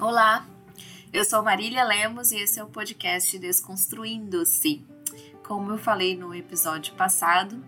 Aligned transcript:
Olá, 0.00 0.46
eu 1.12 1.22
sou 1.26 1.42
Marília 1.42 1.84
Lemos 1.84 2.32
e 2.32 2.38
esse 2.38 2.58
é 2.58 2.64
o 2.64 2.68
podcast 2.68 3.38
Desconstruindo-se. 3.38 4.82
Como 5.46 5.72
eu 5.72 5.76
falei 5.76 6.16
no 6.16 6.34
episódio 6.34 6.94
passado, 6.94 7.62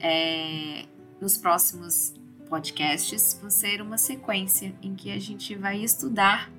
é, 0.00 0.86
nos 1.20 1.38
próximos 1.38 2.12
podcasts 2.48 3.38
vão 3.40 3.48
ser 3.48 3.80
uma 3.80 3.96
sequência 3.96 4.74
em 4.82 4.96
que 4.96 5.12
a 5.12 5.20
gente 5.20 5.54
vai 5.54 5.78
estudar 5.78 6.50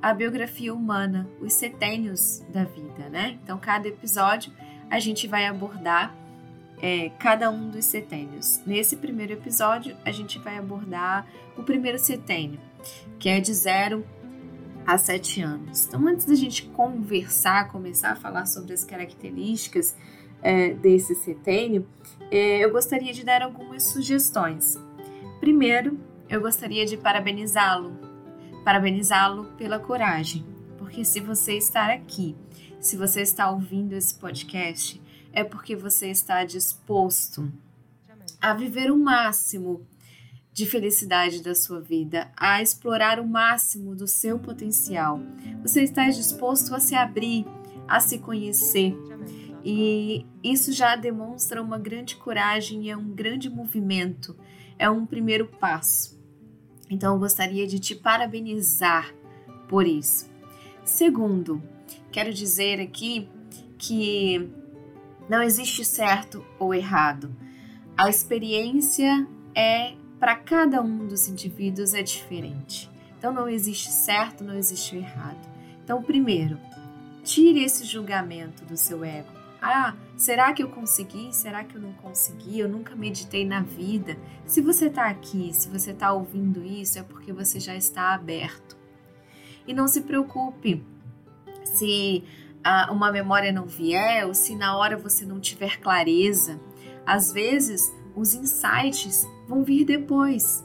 a 0.00 0.14
biografia 0.14 0.72
humana, 0.72 1.28
os 1.42 1.52
setênios 1.52 2.42
da 2.48 2.64
vida, 2.64 3.10
né? 3.10 3.38
Então, 3.44 3.58
cada 3.58 3.86
episódio 3.86 4.50
a 4.90 4.98
gente 4.98 5.28
vai 5.28 5.44
abordar 5.44 6.16
é, 6.80 7.10
cada 7.18 7.50
um 7.50 7.68
dos 7.68 7.84
setênios. 7.84 8.62
Nesse 8.64 8.96
primeiro 8.96 9.34
episódio, 9.34 9.94
a 10.06 10.10
gente 10.10 10.38
vai 10.38 10.56
abordar 10.56 11.26
o 11.54 11.62
primeiro 11.62 11.98
setênio, 11.98 12.58
que 13.18 13.28
é 13.28 13.40
de 13.40 13.52
zero 13.52 14.06
há 14.86 14.98
sete 14.98 15.40
anos. 15.40 15.86
Então, 15.86 16.06
antes 16.06 16.26
da 16.26 16.34
gente 16.34 16.66
conversar, 16.66 17.68
começar 17.68 18.10
a 18.10 18.16
falar 18.16 18.46
sobre 18.46 18.72
as 18.72 18.84
características 18.84 19.96
é, 20.42 20.74
desse 20.74 21.14
setênio, 21.14 21.86
é, 22.30 22.64
eu 22.64 22.70
gostaria 22.70 23.12
de 23.12 23.24
dar 23.24 23.42
algumas 23.42 23.82
sugestões. 23.84 24.78
Primeiro, 25.40 25.98
eu 26.28 26.40
gostaria 26.40 26.86
de 26.86 26.96
parabenizá-lo, 26.96 27.98
parabenizá-lo 28.64 29.44
pela 29.56 29.78
coragem, 29.78 30.44
porque 30.78 31.04
se 31.04 31.20
você 31.20 31.56
estar 31.56 31.90
aqui, 31.90 32.36
se 32.80 32.96
você 32.96 33.22
está 33.22 33.50
ouvindo 33.50 33.94
esse 33.94 34.14
podcast, 34.14 35.00
é 35.32 35.42
porque 35.42 35.74
você 35.74 36.10
está 36.10 36.44
disposto 36.44 37.50
a 38.40 38.52
viver 38.52 38.90
o 38.90 38.96
máximo 38.96 39.86
de 40.54 40.64
felicidade 40.66 41.42
da 41.42 41.52
sua 41.52 41.80
vida, 41.80 42.30
a 42.36 42.62
explorar 42.62 43.18
o 43.18 43.26
máximo 43.26 43.96
do 43.96 44.06
seu 44.06 44.38
potencial. 44.38 45.20
Você 45.62 45.82
está 45.82 46.08
disposto 46.08 46.72
a 46.76 46.78
se 46.78 46.94
abrir, 46.94 47.44
a 47.88 47.98
se 47.98 48.20
conhecer. 48.20 48.96
E 49.64 50.24
isso 50.44 50.72
já 50.72 50.94
demonstra 50.94 51.60
uma 51.60 51.76
grande 51.76 52.14
coragem 52.14 52.84
e 52.84 52.90
é 52.90 52.96
um 52.96 53.10
grande 53.10 53.50
movimento, 53.50 54.36
é 54.78 54.88
um 54.88 55.04
primeiro 55.04 55.48
passo. 55.48 56.16
Então 56.88 57.14
eu 57.14 57.18
gostaria 57.18 57.66
de 57.66 57.80
te 57.80 57.96
parabenizar 57.96 59.12
por 59.68 59.88
isso. 59.88 60.30
Segundo, 60.84 61.60
quero 62.12 62.32
dizer 62.32 62.80
aqui 62.80 63.28
que 63.76 64.48
não 65.28 65.42
existe 65.42 65.84
certo 65.84 66.46
ou 66.60 66.72
errado. 66.72 67.34
A 67.96 68.08
experiência 68.08 69.26
é 69.52 69.94
para 70.18 70.36
cada 70.36 70.80
um 70.80 71.06
dos 71.06 71.28
indivíduos 71.28 71.94
é 71.94 72.02
diferente. 72.02 72.90
Então 73.18 73.32
não 73.32 73.48
existe 73.48 73.90
certo, 73.90 74.44
não 74.44 74.54
existe 74.54 74.96
errado. 74.96 75.48
Então, 75.82 76.02
primeiro, 76.02 76.58
tire 77.22 77.62
esse 77.62 77.84
julgamento 77.84 78.64
do 78.64 78.76
seu 78.76 79.04
ego. 79.04 79.28
Ah, 79.60 79.94
será 80.16 80.52
que 80.52 80.62
eu 80.62 80.68
consegui? 80.68 81.34
Será 81.34 81.64
que 81.64 81.74
eu 81.74 81.80
não 81.80 81.92
consegui? 81.94 82.58
Eu 82.58 82.68
nunca 82.68 82.94
meditei 82.94 83.46
na 83.46 83.60
vida. 83.60 84.18
Se 84.44 84.60
você 84.60 84.86
está 84.86 85.06
aqui, 85.06 85.52
se 85.54 85.68
você 85.68 85.92
está 85.92 86.12
ouvindo 86.12 86.62
isso, 86.62 86.98
é 86.98 87.02
porque 87.02 87.32
você 87.32 87.58
já 87.58 87.74
está 87.74 88.12
aberto. 88.14 88.76
E 89.66 89.72
não 89.72 89.88
se 89.88 90.02
preocupe 90.02 90.84
se 91.64 92.22
ah, 92.62 92.90
uma 92.92 93.10
memória 93.10 93.52
não 93.52 93.66
vier 93.66 94.26
ou 94.26 94.34
se 94.34 94.54
na 94.54 94.76
hora 94.76 94.98
você 94.98 95.24
não 95.24 95.40
tiver 95.40 95.80
clareza. 95.80 96.60
Às 97.06 97.32
vezes, 97.32 97.90
os 98.14 98.34
insights 98.34 99.26
vão 99.46 99.62
vir 99.62 99.84
depois. 99.84 100.64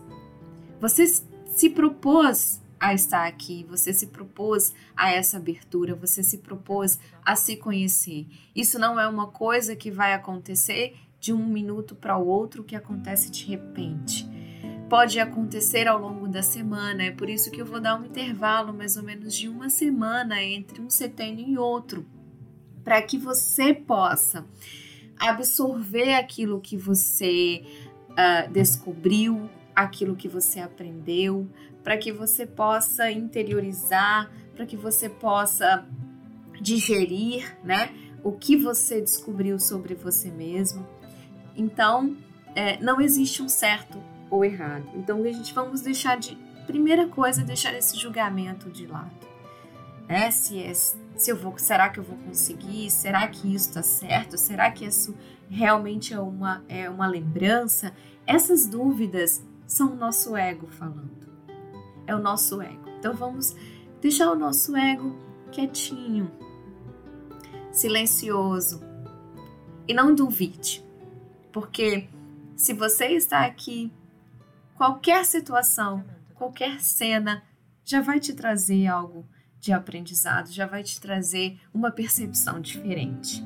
Você 0.79 1.05
se 1.07 1.69
propôs 1.69 2.61
a 2.79 2.93
estar 2.93 3.27
aqui, 3.27 3.65
você 3.67 3.91
se 3.91 4.07
propôs 4.07 4.73
a 4.95 5.11
essa 5.11 5.37
abertura, 5.37 5.93
você 5.93 6.23
se 6.23 6.37
propôs 6.37 6.99
a 7.25 7.35
se 7.35 7.57
conhecer. 7.57 8.25
Isso 8.55 8.79
não 8.79 8.99
é 8.99 9.07
uma 9.07 9.27
coisa 9.27 9.75
que 9.75 9.91
vai 9.91 10.13
acontecer 10.13 10.95
de 11.19 11.33
um 11.33 11.45
minuto 11.45 11.95
para 11.95 12.17
o 12.17 12.25
outro, 12.25 12.63
que 12.63 12.75
acontece 12.75 13.29
de 13.29 13.45
repente. 13.45 14.25
Pode 14.89 15.19
acontecer 15.19 15.87
ao 15.87 15.99
longo 15.99 16.27
da 16.27 16.41
semana, 16.41 17.03
é 17.03 17.11
por 17.11 17.29
isso 17.29 17.51
que 17.51 17.61
eu 17.61 17.65
vou 17.65 17.79
dar 17.79 17.99
um 17.99 18.05
intervalo 18.05 18.73
mais 18.73 18.95
ou 18.95 19.03
menos 19.03 19.35
de 19.35 19.47
uma 19.47 19.69
semana 19.69 20.41
entre 20.41 20.81
um 20.81 20.89
setênio 20.89 21.47
e 21.47 21.57
outro, 21.57 22.05
para 22.83 23.01
que 23.01 23.17
você 23.17 23.73
possa 23.73 24.45
absorver 25.19 26.15
aquilo 26.15 26.61
que 26.61 26.77
você 26.77 27.61
uh, 28.11 28.51
descobriu, 28.51 29.49
aquilo 29.75 30.15
que 30.15 30.27
você 30.27 30.59
aprendeu, 30.59 31.47
para 31.83 31.97
que 31.97 32.11
você 32.11 32.45
possa 32.45 33.09
interiorizar, 33.09 34.29
para 34.53 34.65
que 34.65 34.75
você 34.75 35.07
possa 35.07 35.87
digerir, 36.59 37.57
né, 37.63 37.89
o 38.21 38.33
que 38.33 38.57
você 38.57 38.99
descobriu 38.99 39.57
sobre 39.57 39.95
você 39.95 40.29
mesmo. 40.29 40.85
Então, 41.55 42.17
é, 42.53 42.77
não 42.81 42.99
existe 42.99 43.41
um 43.41 43.47
certo 43.47 44.03
ou 44.29 44.43
errado. 44.43 44.83
Então, 44.95 45.23
a 45.23 45.31
gente 45.31 45.53
vamos 45.53 45.79
deixar 45.79 46.17
de 46.17 46.37
primeira 46.67 47.07
coisa 47.07 47.43
deixar 47.43 47.73
esse 47.73 47.97
julgamento 47.97 48.69
de 48.69 48.85
lado. 48.85 49.15
É, 50.09 50.29
se, 50.29 50.61
é, 50.61 50.73
se 50.73 51.31
eu 51.31 51.37
vou, 51.37 51.57
será 51.57 51.87
que 51.87 51.99
eu 51.99 52.03
vou 52.03 52.17
conseguir? 52.17 52.89
Será 52.91 53.27
que 53.27 53.53
isso 53.53 53.69
está 53.69 53.81
certo? 53.81 54.37
Será 54.37 54.69
que 54.71 54.85
isso 54.85 55.15
realmente 55.49 56.13
é 56.13 56.19
uma, 56.19 56.63
é 56.67 56.89
uma 56.89 57.07
lembrança? 57.07 57.93
Essas 58.25 58.67
dúvidas 58.67 59.43
são 59.65 59.93
o 59.93 59.95
nosso 59.95 60.35
ego 60.35 60.67
falando. 60.67 61.27
É 62.05 62.15
o 62.15 62.19
nosso 62.19 62.61
ego. 62.61 62.89
Então 62.99 63.13
vamos 63.13 63.55
deixar 64.01 64.31
o 64.31 64.35
nosso 64.35 64.75
ego 64.75 65.15
quietinho, 65.51 66.31
silencioso. 67.71 68.81
E 69.87 69.93
não 69.93 70.13
duvide, 70.13 70.85
porque 71.51 72.07
se 72.55 72.73
você 72.73 73.07
está 73.07 73.45
aqui, 73.45 73.91
qualquer 74.75 75.25
situação, 75.25 76.05
qualquer 76.35 76.79
cena 76.79 77.43
já 77.83 77.99
vai 77.99 78.19
te 78.19 78.33
trazer 78.33 78.85
algo 78.85 79.25
de 79.59 79.73
aprendizado, 79.73 80.51
já 80.51 80.67
vai 80.67 80.83
te 80.83 81.01
trazer 81.01 81.59
uma 81.73 81.89
percepção 81.89 82.61
diferente. 82.61 83.43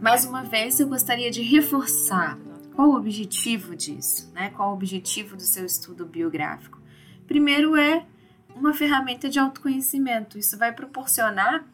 Mais 0.00 0.24
uma 0.24 0.44
vez, 0.44 0.78
eu 0.78 0.86
gostaria 0.86 1.28
de 1.28 1.42
reforçar 1.42 2.38
qual 2.76 2.90
o 2.90 2.94
objetivo 2.94 3.74
disso? 3.74 4.30
Né? 4.32 4.50
Qual 4.50 4.70
o 4.70 4.72
objetivo 4.72 5.34
do 5.34 5.42
seu 5.42 5.66
estudo 5.66 6.06
biográfico? 6.06 6.80
Primeiro 7.26 7.76
é 7.76 8.06
uma 8.54 8.72
ferramenta 8.72 9.28
de 9.28 9.40
autoconhecimento. 9.40 10.38
Isso 10.38 10.56
vai 10.56 10.72
proporcionar 10.72 11.66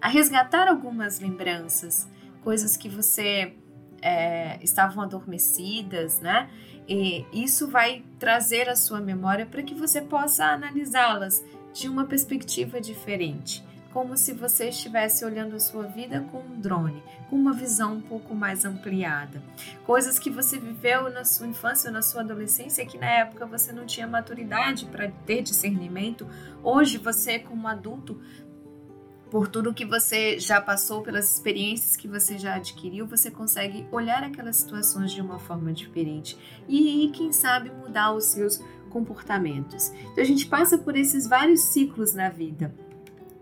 a 0.00 0.08
resgatar 0.08 0.68
algumas 0.68 1.18
lembranças, 1.18 2.08
coisas 2.44 2.76
que 2.76 2.88
você 2.88 3.56
é, 4.00 4.62
estavam 4.62 5.02
adormecidas, 5.02 6.20
né? 6.20 6.48
E 6.88 7.26
isso 7.32 7.66
vai 7.66 8.04
trazer 8.20 8.68
a 8.68 8.76
sua 8.76 9.00
memória 9.00 9.44
para 9.44 9.62
que 9.62 9.74
você 9.74 10.00
possa 10.00 10.44
analisá-las 10.44 11.44
de 11.72 11.88
uma 11.88 12.04
perspectiva 12.04 12.80
diferente 12.80 13.64
como 13.92 14.16
se 14.16 14.32
você 14.32 14.68
estivesse 14.68 15.24
olhando 15.24 15.54
a 15.54 15.60
sua 15.60 15.84
vida 15.84 16.26
com 16.32 16.38
um 16.38 16.60
drone, 16.60 17.02
com 17.28 17.36
uma 17.36 17.52
visão 17.52 17.94
um 17.94 18.00
pouco 18.00 18.34
mais 18.34 18.64
ampliada. 18.64 19.42
Coisas 19.84 20.18
que 20.18 20.30
você 20.30 20.58
viveu 20.58 21.10
na 21.10 21.24
sua 21.24 21.46
infância 21.46 21.88
ou 21.88 21.94
na 21.94 22.02
sua 22.02 22.22
adolescência 22.22 22.86
que 22.86 22.98
na 22.98 23.06
época 23.06 23.46
você 23.46 23.72
não 23.72 23.84
tinha 23.84 24.06
maturidade 24.06 24.86
para 24.86 25.10
ter 25.26 25.42
discernimento. 25.42 26.26
Hoje 26.62 26.96
você, 26.96 27.38
como 27.38 27.68
adulto, 27.68 28.18
por 29.30 29.48
tudo 29.48 29.72
que 29.72 29.84
você 29.84 30.38
já 30.38 30.60
passou, 30.60 31.02
pelas 31.02 31.32
experiências 31.32 31.96
que 31.96 32.08
você 32.08 32.38
já 32.38 32.56
adquiriu, 32.56 33.06
você 33.06 33.30
consegue 33.30 33.86
olhar 33.90 34.22
aquelas 34.22 34.56
situações 34.56 35.12
de 35.12 35.20
uma 35.20 35.38
forma 35.38 35.72
diferente 35.72 36.36
e, 36.68 37.10
quem 37.14 37.32
sabe, 37.32 37.70
mudar 37.70 38.12
os 38.12 38.24
seus 38.24 38.62
comportamentos. 38.90 39.88
Então 39.88 40.22
a 40.22 40.26
gente 40.26 40.46
passa 40.46 40.76
por 40.76 40.96
esses 40.96 41.26
vários 41.26 41.60
ciclos 41.60 42.14
na 42.14 42.28
vida 42.28 42.74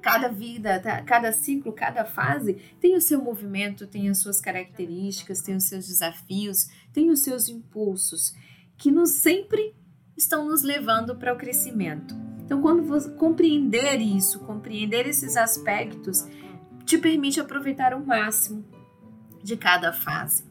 cada 0.01 0.29
vida, 0.29 0.81
tá, 0.81 1.03
cada 1.03 1.33
ciclo, 1.33 1.73
cada 1.73 2.05
fase 2.05 2.55
tem 2.81 2.97
o 2.97 3.01
seu 3.01 3.23
movimento, 3.23 3.87
tem 3.87 4.09
as 4.09 4.19
suas 4.19 4.41
características, 4.41 5.41
tem 5.41 5.57
os 5.57 5.65
seus 5.65 5.87
desafios, 5.87 6.69
tem 6.93 7.11
os 7.11 7.21
seus 7.21 7.49
impulsos, 7.49 8.35
que 8.77 8.91
nos 8.91 9.11
sempre 9.11 9.75
estão 10.17 10.47
nos 10.47 10.63
levando 10.63 11.17
para 11.17 11.33
o 11.33 11.37
crescimento. 11.37 12.15
Então, 12.45 12.61
quando 12.61 12.83
você 12.83 13.11
compreender 13.11 14.01
isso, 14.01 14.41
compreender 14.41 15.07
esses 15.07 15.37
aspectos, 15.37 16.27
te 16.85 16.99
permite 16.99 17.41
aproveitar 17.41 17.95
o 17.95 18.05
máximo 18.05 18.65
de 19.43 19.57
cada 19.57 19.93
fase. 19.93 20.45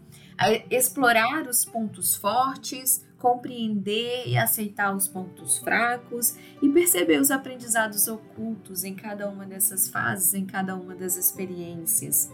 explorar 0.70 1.48
os 1.48 1.66
pontos 1.66 2.16
fortes, 2.16 3.06
compreender 3.20 4.28
e 4.28 4.38
aceitar 4.38 4.96
os 4.96 5.08
pontos 5.08 5.58
fracos 5.60 6.36
e 6.62 6.70
perceber 6.70 7.20
os 7.20 7.30
aprendizados 7.30 8.08
ocultos 8.08 8.84
em 8.84 8.96
cada 8.96 9.30
uma 9.30 9.46
dessas 9.46 9.90
fases, 9.90 10.34
em 10.34 10.46
cada 10.46 10.76
uma 10.76 10.96
das 10.96 11.18
experiências. 11.18 12.32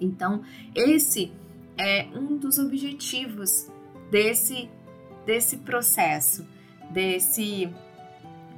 Então, 0.00 0.42
esse 0.74 1.32
é 1.76 2.08
um 2.14 2.36
dos 2.36 2.58
objetivos 2.58 3.70
desse 4.10 4.68
desse 5.26 5.58
processo, 5.58 6.46
desse 6.90 7.70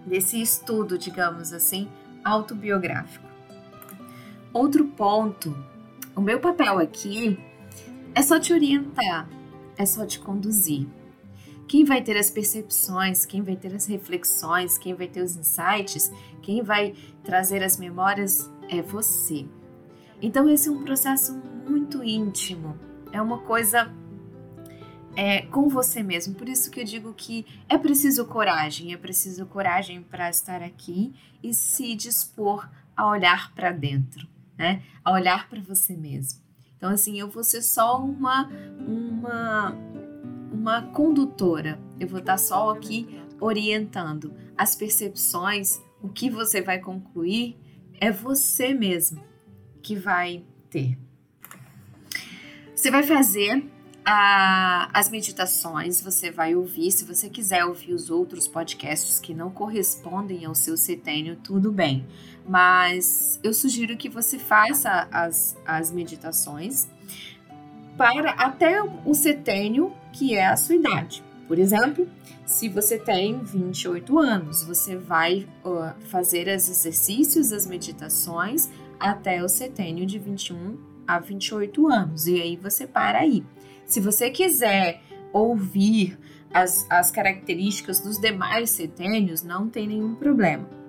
desse 0.06 0.40
estudo, 0.40 0.96
digamos 0.96 1.52
assim, 1.52 1.88
autobiográfico. 2.24 3.28
Outro 4.52 4.84
ponto, 4.86 5.56
o 6.14 6.20
meu 6.20 6.40
papel 6.40 6.78
aqui 6.78 7.38
é 8.14 8.22
só 8.22 8.38
te 8.38 8.52
orientar, 8.52 9.28
é 9.76 9.86
só 9.86 10.04
te 10.06 10.18
conduzir. 10.20 10.86
Quem 11.68 11.84
vai 11.84 12.02
ter 12.02 12.16
as 12.16 12.30
percepções, 12.30 13.24
quem 13.24 13.42
vai 13.42 13.56
ter 13.56 13.74
as 13.74 13.86
reflexões, 13.86 14.76
quem 14.76 14.94
vai 14.94 15.08
ter 15.08 15.22
os 15.22 15.36
insights, 15.36 16.12
quem 16.42 16.62
vai 16.62 16.94
trazer 17.24 17.62
as 17.62 17.78
memórias 17.78 18.50
é 18.68 18.82
você. 18.82 19.46
Então, 20.20 20.48
esse 20.48 20.68
é 20.68 20.72
um 20.72 20.84
processo 20.84 21.34
muito 21.68 22.02
íntimo, 22.04 22.78
é 23.12 23.20
uma 23.20 23.38
coisa 23.38 23.92
é, 25.16 25.42
com 25.42 25.68
você 25.68 26.02
mesmo. 26.02 26.34
Por 26.34 26.48
isso 26.48 26.70
que 26.70 26.80
eu 26.80 26.84
digo 26.84 27.12
que 27.14 27.46
é 27.68 27.76
preciso 27.76 28.26
coragem, 28.26 28.92
é 28.92 28.96
preciso 28.96 29.46
coragem 29.46 30.02
para 30.02 30.30
estar 30.30 30.62
aqui 30.62 31.14
e 31.42 31.52
se 31.54 31.94
dispor 31.94 32.68
a 32.96 33.08
olhar 33.08 33.52
para 33.54 33.72
dentro, 33.72 34.26
né? 34.56 34.82
A 35.04 35.12
olhar 35.12 35.48
para 35.48 35.60
você 35.60 35.96
mesmo. 35.96 36.40
Então, 36.76 36.90
assim, 36.90 37.18
eu 37.18 37.28
vou 37.28 37.44
ser 37.44 37.62
só 37.62 38.02
uma, 38.02 38.48
uma, 38.80 39.70
uma 40.62 40.80
condutora. 40.80 41.76
Eu 41.98 42.06
vou 42.06 42.20
estar 42.20 42.38
só 42.38 42.70
aqui 42.70 43.20
orientando 43.40 44.32
as 44.56 44.76
percepções. 44.76 45.82
O 46.00 46.08
que 46.08 46.30
você 46.30 46.62
vai 46.62 46.78
concluir 46.78 47.56
é 48.00 48.12
você 48.12 48.72
mesmo 48.72 49.20
que 49.82 49.96
vai 49.96 50.44
ter. 50.70 50.96
Você 52.74 52.92
vai 52.92 53.02
fazer 53.02 53.68
a, 54.04 54.88
as 54.96 55.10
meditações 55.10 56.00
você 56.00 56.30
vai 56.30 56.54
ouvir. 56.54 56.92
Se 56.92 57.04
você 57.04 57.28
quiser 57.28 57.64
ouvir 57.64 57.92
os 57.92 58.08
outros 58.08 58.46
podcasts 58.46 59.18
que 59.18 59.34
não 59.34 59.50
correspondem 59.50 60.44
ao 60.44 60.54
seu 60.54 60.76
setênio, 60.76 61.36
tudo 61.42 61.72
bem. 61.72 62.06
Mas 62.48 63.40
eu 63.42 63.52
sugiro 63.52 63.96
que 63.96 64.08
você 64.08 64.38
faça 64.38 65.08
as, 65.10 65.56
as 65.66 65.90
meditações 65.90 66.88
para 67.96 68.30
até 68.32 68.82
o 69.04 69.14
setênio, 69.14 69.92
que 70.12 70.34
é 70.34 70.46
a 70.46 70.56
sua 70.56 70.76
idade. 70.76 71.22
Por 71.46 71.58
exemplo, 71.58 72.08
se 72.46 72.68
você 72.68 72.98
tem 72.98 73.42
28 73.42 74.18
anos, 74.18 74.64
você 74.64 74.96
vai 74.96 75.46
uh, 75.64 75.92
fazer 76.06 76.48
os 76.48 76.68
exercícios, 76.68 77.52
as 77.52 77.66
meditações 77.66 78.70
até 78.98 79.42
o 79.42 79.48
setênio 79.48 80.06
de 80.06 80.18
21 80.18 80.78
a 81.06 81.18
28 81.18 81.88
anos. 81.88 82.26
E 82.26 82.40
aí 82.40 82.56
você 82.56 82.86
para 82.86 83.18
aí. 83.18 83.44
Se 83.84 84.00
você 84.00 84.30
quiser 84.30 85.02
ouvir 85.32 86.18
as, 86.52 86.86
as 86.88 87.10
características 87.10 88.00
dos 88.00 88.18
demais 88.18 88.70
setênios, 88.70 89.42
não 89.42 89.68
tem 89.68 89.86
nenhum 89.86 90.14
problema. 90.14 90.81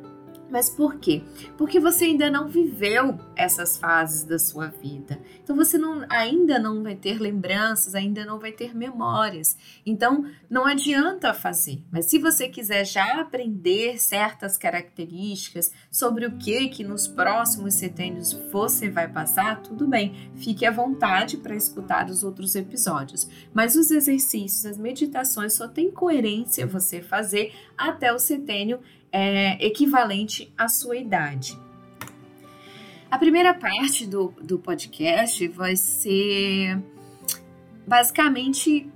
Mas 0.54 0.70
por 0.70 1.00
quê? 1.00 1.24
Porque 1.58 1.80
você 1.80 2.06
ainda 2.06 2.30
não 2.30 2.48
viveu 2.48 3.18
essas 3.36 3.76
fases 3.76 4.24
da 4.24 4.38
sua 4.38 4.68
vida. 4.68 5.20
Então 5.44 5.56
você 5.56 5.80
não, 5.80 6.06
ainda 6.08 6.60
não 6.60 6.84
vai 6.84 6.96
ter 6.96 7.20
lembranças, 7.20 7.96
ainda 7.96 8.24
não 8.24 8.38
vai 8.38 8.52
ter 8.52 8.76
memórias. 8.76 9.58
Então 9.84 10.30
não 10.48 10.68
adianta 10.68 11.34
fazer. 11.34 11.82
Mas 11.92 12.06
se 12.06 12.20
você 12.20 12.48
quiser 12.48 12.86
já 12.86 13.20
aprender 13.20 14.00
certas 14.00 14.56
características 14.56 15.72
sobre 15.90 16.28
o 16.28 16.38
que 16.38 16.68
que 16.68 16.84
nos 16.84 17.08
próximos 17.08 17.74
setênios 17.74 18.32
você 18.52 18.92
vai 18.92 19.08
passar, 19.08 19.60
tudo 19.64 19.88
bem. 19.88 20.32
Fique 20.36 20.68
à 20.68 20.72
vontade 20.72 21.38
para 21.38 21.56
escutar 21.56 22.12
os 22.12 22.24
outros 22.24 22.54
episódios. 22.54 23.28
Mas 23.52 23.76
os 23.76 23.90
exercícios, 23.90 24.68
as 24.68 24.78
meditações 24.78 25.54
só 25.54 25.68
tem 25.68 25.90
coerência 25.90 26.68
você 26.68 27.02
fazer 27.02 27.56
até 27.76 28.14
o 28.14 28.20
setênio 28.20 28.80
é, 29.14 29.64
equivalente 29.64 30.52
à 30.58 30.68
sua 30.68 30.98
idade. 30.98 31.58
A 33.12 33.18
primeira 33.20 33.54
parte 33.54 34.08
do, 34.08 34.34
do 34.42 34.58
podcast 34.58 35.48
vai 35.50 35.76
ser 35.76 36.82
basicamente 37.86 38.92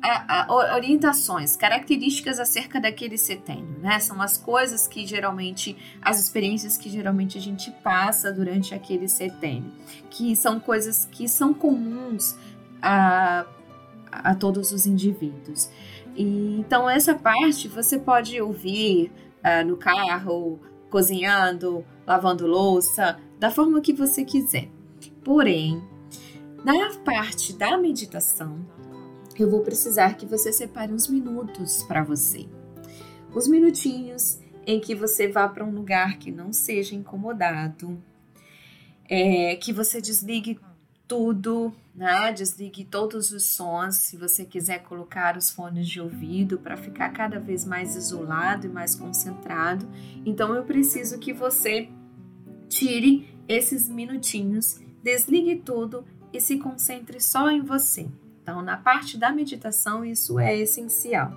a, 0.00 0.44
a, 0.44 0.74
orientações, 0.74 1.54
características 1.54 2.40
acerca 2.40 2.80
daquele 2.80 3.18
setênio, 3.18 3.78
né? 3.80 3.98
São 4.00 4.22
as 4.22 4.38
coisas 4.38 4.86
que 4.86 5.06
geralmente, 5.06 5.76
as 6.00 6.18
experiências 6.18 6.78
que 6.78 6.88
geralmente 6.88 7.36
a 7.36 7.40
gente 7.40 7.70
passa 7.82 8.32
durante 8.32 8.74
aquele 8.74 9.06
setênio, 9.06 9.70
que 10.08 10.34
são 10.34 10.58
coisas 10.58 11.04
que 11.04 11.28
são 11.28 11.52
comuns 11.52 12.36
a, 12.80 13.44
a 14.10 14.34
todos 14.34 14.72
os 14.72 14.86
indivíduos. 14.86 15.68
E, 16.16 16.56
então, 16.58 16.88
essa 16.88 17.14
parte 17.14 17.68
você 17.68 17.98
pode 17.98 18.40
ouvir 18.40 19.12
uh, 19.48 19.66
no 19.66 19.76
carro, 19.76 20.58
cozinhando, 20.90 21.84
lavando 22.06 22.46
louça, 22.46 23.18
da 23.38 23.50
forma 23.50 23.80
que 23.80 23.92
você 23.92 24.24
quiser. 24.24 24.68
Porém, 25.24 25.82
na 26.64 26.94
parte 27.04 27.52
da 27.52 27.76
meditação, 27.78 28.58
eu 29.38 29.50
vou 29.50 29.60
precisar 29.60 30.14
que 30.14 30.26
você 30.26 30.52
separe 30.52 30.92
uns 30.92 31.08
minutos 31.08 31.82
para 31.84 32.02
você. 32.02 32.46
Os 33.34 33.46
minutinhos 33.46 34.40
em 34.66 34.80
que 34.80 34.94
você 34.94 35.28
vá 35.28 35.48
para 35.48 35.64
um 35.64 35.70
lugar 35.70 36.18
que 36.18 36.30
não 36.30 36.52
seja 36.52 36.94
incomodado, 36.94 38.02
é, 39.08 39.56
que 39.56 39.72
você 39.72 40.00
desligue 40.00 40.58
tudo, 41.08 41.74
né? 41.94 42.30
Desligue 42.30 42.84
todos 42.84 43.32
os 43.32 43.44
sons, 43.44 43.96
se 43.96 44.16
você 44.16 44.44
quiser 44.44 44.84
colocar 44.84 45.36
os 45.36 45.50
fones 45.50 45.88
de 45.88 46.00
ouvido 46.00 46.58
para 46.58 46.76
ficar 46.76 47.08
cada 47.10 47.40
vez 47.40 47.64
mais 47.64 47.96
isolado 47.96 48.66
e 48.66 48.70
mais 48.70 48.94
concentrado. 48.94 49.88
Então 50.24 50.54
eu 50.54 50.62
preciso 50.62 51.18
que 51.18 51.32
você 51.32 51.88
tire 52.68 53.26
esses 53.48 53.88
minutinhos, 53.88 54.80
desligue 55.02 55.56
tudo 55.56 56.04
e 56.32 56.40
se 56.40 56.58
concentre 56.58 57.18
só 57.18 57.50
em 57.50 57.62
você. 57.62 58.06
Então, 58.42 58.62
na 58.62 58.76
parte 58.76 59.18
da 59.18 59.32
meditação, 59.32 60.04
isso 60.04 60.38
é 60.38 60.56
essencial. 60.56 61.32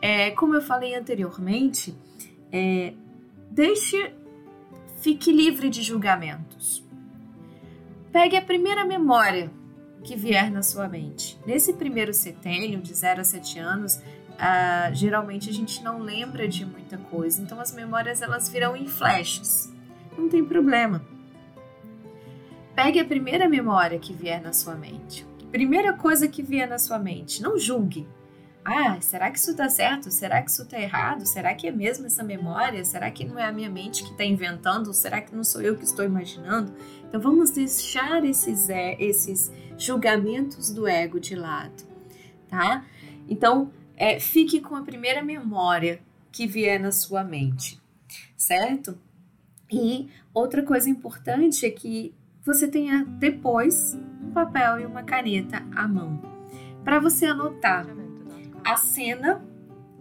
É, 0.00 0.30
como 0.30 0.54
eu 0.54 0.62
falei 0.62 0.94
anteriormente, 0.94 1.94
é, 2.52 2.94
deixe, 3.50 4.14
fique 5.00 5.32
livre 5.32 5.68
de 5.68 5.82
julgamentos. 5.82 6.85
Pegue 8.16 8.34
a 8.34 8.40
primeira 8.40 8.82
memória 8.82 9.50
que 10.02 10.16
vier 10.16 10.50
na 10.50 10.62
sua 10.62 10.88
mente. 10.88 11.38
Nesse 11.44 11.74
primeiro 11.74 12.14
setênio, 12.14 12.80
de 12.80 12.94
0 12.94 13.20
a 13.20 13.24
7 13.24 13.58
anos, 13.58 13.96
uh, 13.96 14.94
geralmente 14.94 15.50
a 15.50 15.52
gente 15.52 15.84
não 15.84 16.00
lembra 16.00 16.48
de 16.48 16.64
muita 16.64 16.96
coisa, 16.96 17.42
então 17.42 17.60
as 17.60 17.74
memórias 17.74 18.22
elas 18.22 18.48
virão 18.48 18.74
em 18.74 18.86
flashes. 18.86 19.70
Não 20.16 20.30
tem 20.30 20.42
problema. 20.42 21.04
Pegue 22.74 23.00
a 23.00 23.04
primeira 23.04 23.50
memória 23.50 23.98
que 23.98 24.14
vier 24.14 24.40
na 24.40 24.54
sua 24.54 24.76
mente. 24.76 25.26
Primeira 25.52 25.92
coisa 25.92 26.26
que 26.26 26.42
vier 26.42 26.66
na 26.66 26.78
sua 26.78 26.98
mente, 26.98 27.42
não 27.42 27.58
julgue. 27.58 28.08
Ah, 28.68 29.00
será 29.00 29.30
que 29.30 29.38
isso 29.38 29.52
está 29.52 29.68
certo? 29.68 30.10
Será 30.10 30.42
que 30.42 30.50
isso 30.50 30.62
está 30.62 30.76
errado? 30.76 31.24
Será 31.24 31.54
que 31.54 31.68
é 31.68 31.70
mesmo 31.70 32.06
essa 32.06 32.24
memória? 32.24 32.84
Será 32.84 33.08
que 33.12 33.24
não 33.24 33.38
é 33.38 33.44
a 33.44 33.52
minha 33.52 33.70
mente 33.70 34.02
que 34.02 34.10
está 34.10 34.24
inventando? 34.24 34.92
Será 34.92 35.20
que 35.20 35.32
não 35.36 35.44
sou 35.44 35.62
eu 35.62 35.76
que 35.76 35.84
estou 35.84 36.04
imaginando? 36.04 36.74
Então 37.08 37.20
vamos 37.20 37.52
deixar 37.52 38.24
esses, 38.24 38.68
é, 38.68 39.00
esses 39.00 39.52
julgamentos 39.78 40.72
do 40.72 40.84
ego 40.84 41.20
de 41.20 41.36
lado, 41.36 41.84
tá? 42.48 42.84
Então 43.28 43.70
é, 43.96 44.18
fique 44.18 44.60
com 44.60 44.74
a 44.74 44.82
primeira 44.82 45.22
memória 45.22 46.00
que 46.32 46.44
vier 46.44 46.80
na 46.80 46.90
sua 46.90 47.22
mente, 47.22 47.80
certo? 48.36 48.98
E 49.70 50.10
outra 50.34 50.64
coisa 50.64 50.90
importante 50.90 51.64
é 51.64 51.70
que 51.70 52.12
você 52.44 52.66
tenha 52.66 53.04
depois 53.04 53.96
um 54.20 54.32
papel 54.32 54.80
e 54.80 54.86
uma 54.86 55.04
caneta 55.04 55.64
à 55.72 55.86
mão 55.86 56.20
para 56.82 56.98
você 56.98 57.26
anotar 57.26 57.95
a 58.66 58.76
cena 58.76 59.44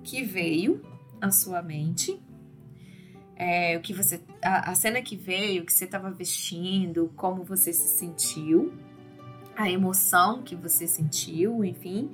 que 0.04 0.24
veio 0.24 0.82
à 1.22 1.30
sua 1.30 1.62
mente, 1.62 2.20
é, 3.36 3.78
o 3.78 3.82
que 3.82 3.94
você, 3.94 4.20
a, 4.42 4.72
a 4.72 4.76
cena 4.76 5.04
que 5.04 5.16
veio, 5.16 5.62
o 5.62 5.66
que 5.68 5.72
você 5.72 5.86
estava 5.86 6.10
vestindo, 6.10 7.14
como 7.16 7.44
você 7.44 7.72
se 7.72 7.88
sentiu, 8.00 8.74
a 9.56 9.70
emoção 9.70 10.42
que 10.42 10.56
você 10.56 10.88
sentiu, 10.88 11.64
enfim, 11.64 12.10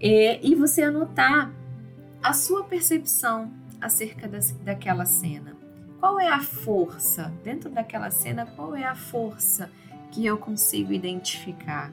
é, 0.00 0.44
e 0.44 0.56
você 0.56 0.82
anotar 0.82 1.52
a 2.20 2.32
sua 2.32 2.64
percepção 2.64 3.52
acerca 3.80 4.26
das, 4.26 4.50
daquela 4.50 5.06
cena. 5.06 5.56
Qual 6.00 6.18
é 6.18 6.28
a 6.28 6.40
força 6.40 7.32
dentro 7.44 7.70
daquela 7.70 8.10
cena? 8.10 8.44
Qual 8.44 8.74
é 8.74 8.84
a 8.84 8.96
força 8.96 9.70
que 10.10 10.26
eu 10.26 10.38
consigo 10.38 10.92
identificar? 10.92 11.92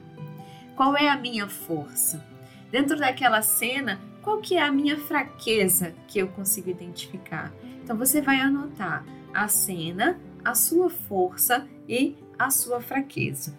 Qual 0.74 0.96
é 0.96 1.08
a 1.08 1.16
minha 1.16 1.48
força? 1.48 2.31
Dentro 2.72 2.98
daquela 2.98 3.42
cena, 3.42 4.00
qual 4.22 4.40
que 4.40 4.56
é 4.56 4.62
a 4.62 4.72
minha 4.72 4.96
fraqueza 4.96 5.94
que 6.08 6.18
eu 6.18 6.28
consigo 6.28 6.70
identificar? 6.70 7.52
Então 7.84 7.96
você 7.96 8.22
vai 8.22 8.40
anotar 8.40 9.04
a 9.34 9.46
cena, 9.46 10.18
a 10.42 10.54
sua 10.54 10.88
força 10.88 11.68
e 11.86 12.16
a 12.38 12.50
sua 12.50 12.80
fraqueza. 12.80 13.56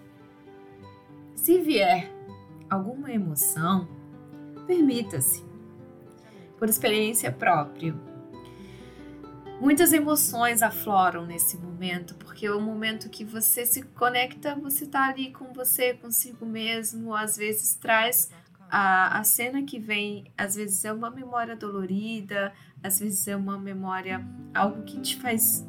Se 1.36 1.60
vier 1.60 2.12
alguma 2.70 3.12
emoção, 3.12 3.88
permita-se, 4.66 5.46
por 6.58 6.68
experiência 6.68 7.32
própria. 7.32 7.94
Muitas 9.60 9.94
emoções 9.94 10.62
afloram 10.62 11.26
nesse 11.26 11.58
momento, 11.58 12.16
porque 12.16 12.46
é 12.46 12.52
o 12.52 12.60
momento 12.60 13.10
que 13.10 13.24
você 13.24 13.66
se 13.66 13.84
conecta, 13.84 14.56
você 14.56 14.86
tá 14.86 15.08
ali 15.08 15.32
com 15.32 15.54
você, 15.54 15.94
consigo 15.94 16.46
mesmo, 16.46 17.14
às 17.14 17.38
vezes 17.38 17.76
traz 17.76 18.30
a, 18.76 19.20
a 19.20 19.24
cena 19.24 19.62
que 19.62 19.80
vem, 19.80 20.34
às 20.36 20.56
vezes 20.56 20.84
é 20.84 20.92
uma 20.92 21.12
memória 21.12 21.56
dolorida, 21.56 22.52
às 22.82 23.00
vezes 23.00 23.28
é 23.28 23.36
uma 23.36 23.56
memória, 23.56 24.28
algo 24.52 24.82
que 24.82 25.00
te 25.00 25.16
faz 25.22 25.64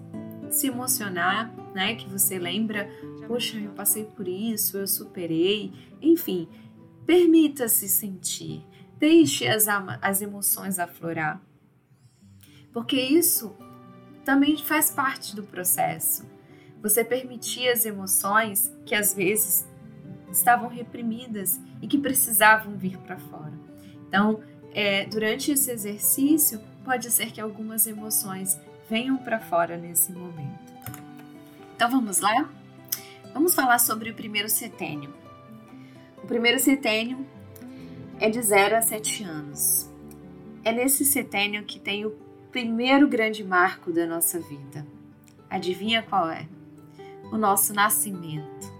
se 0.48 0.68
emocionar, 0.68 1.54
né? 1.74 1.96
Que 1.96 2.08
você 2.08 2.38
lembra, 2.38 2.88
poxa, 3.26 3.58
eu 3.58 3.72
passei 3.72 4.04
por 4.04 4.26
isso, 4.26 4.78
eu 4.78 4.86
superei, 4.86 5.70
enfim, 6.00 6.48
permita-se 7.04 7.90
sentir, 7.90 8.64
deixe 8.98 9.46
as, 9.46 9.66
as 10.00 10.22
emoções 10.22 10.78
aflorar, 10.78 11.42
porque 12.72 12.98
isso 12.98 13.54
também 14.24 14.56
faz 14.56 14.90
parte 14.90 15.36
do 15.36 15.42
processo. 15.42 16.24
Você 16.80 17.04
permitir 17.04 17.68
as 17.68 17.84
emoções 17.84 18.72
que 18.86 18.94
às 18.94 19.12
vezes 19.12 19.68
estavam 20.36 20.68
reprimidas 20.68 21.60
e 21.80 21.86
que 21.86 21.98
precisavam 21.98 22.76
vir 22.76 22.98
para 22.98 23.16
fora. 23.16 23.52
Então, 24.08 24.40
é, 24.72 25.06
durante 25.06 25.52
esse 25.52 25.70
exercício, 25.70 26.60
pode 26.84 27.10
ser 27.10 27.32
que 27.32 27.40
algumas 27.40 27.86
emoções 27.86 28.58
venham 28.88 29.16
para 29.16 29.40
fora 29.40 29.76
nesse 29.76 30.12
momento. 30.12 30.72
Então 31.74 31.90
vamos 31.90 32.20
lá? 32.20 32.48
Vamos 33.32 33.54
falar 33.54 33.78
sobre 33.78 34.10
o 34.10 34.14
primeiro 34.14 34.48
setênio. 34.48 35.12
O 36.22 36.26
primeiro 36.26 36.58
setênio 36.58 37.26
é 38.20 38.28
de 38.28 38.40
0 38.40 38.76
a 38.76 38.82
7 38.82 39.24
anos. 39.24 39.90
É 40.64 40.72
nesse 40.72 41.04
setênio 41.04 41.64
que 41.64 41.78
tem 41.78 42.04
o 42.04 42.10
primeiro 42.50 43.08
grande 43.08 43.42
marco 43.44 43.92
da 43.92 44.06
nossa 44.06 44.38
vida. 44.40 44.86
Adivinha 45.50 46.02
qual 46.02 46.30
é? 46.30 46.46
O 47.32 47.36
nosso 47.36 47.74
nascimento. 47.74 48.73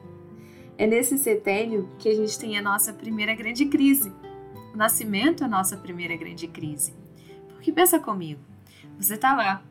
É 0.77 0.87
nesse 0.87 1.17
setênio 1.19 1.89
que 1.99 2.09
a 2.09 2.15
gente 2.15 2.39
tem 2.39 2.59
a 2.59 2.63
nossa 2.63 2.93
primeira 2.93 3.35
grande 3.35 3.67
crise. 3.67 4.13
O 4.73 4.77
nascimento 4.77 5.43
é 5.43 5.47
a 5.47 5.49
nossa 5.49 5.77
primeira 5.77 6.17
grande 6.17 6.49
crise. 6.49 6.93
Porque 7.49 7.73
pensa 7.73 8.01
comigo, 8.01 8.41
você 8.99 9.15
está 9.15 9.35
lá, 9.35 9.63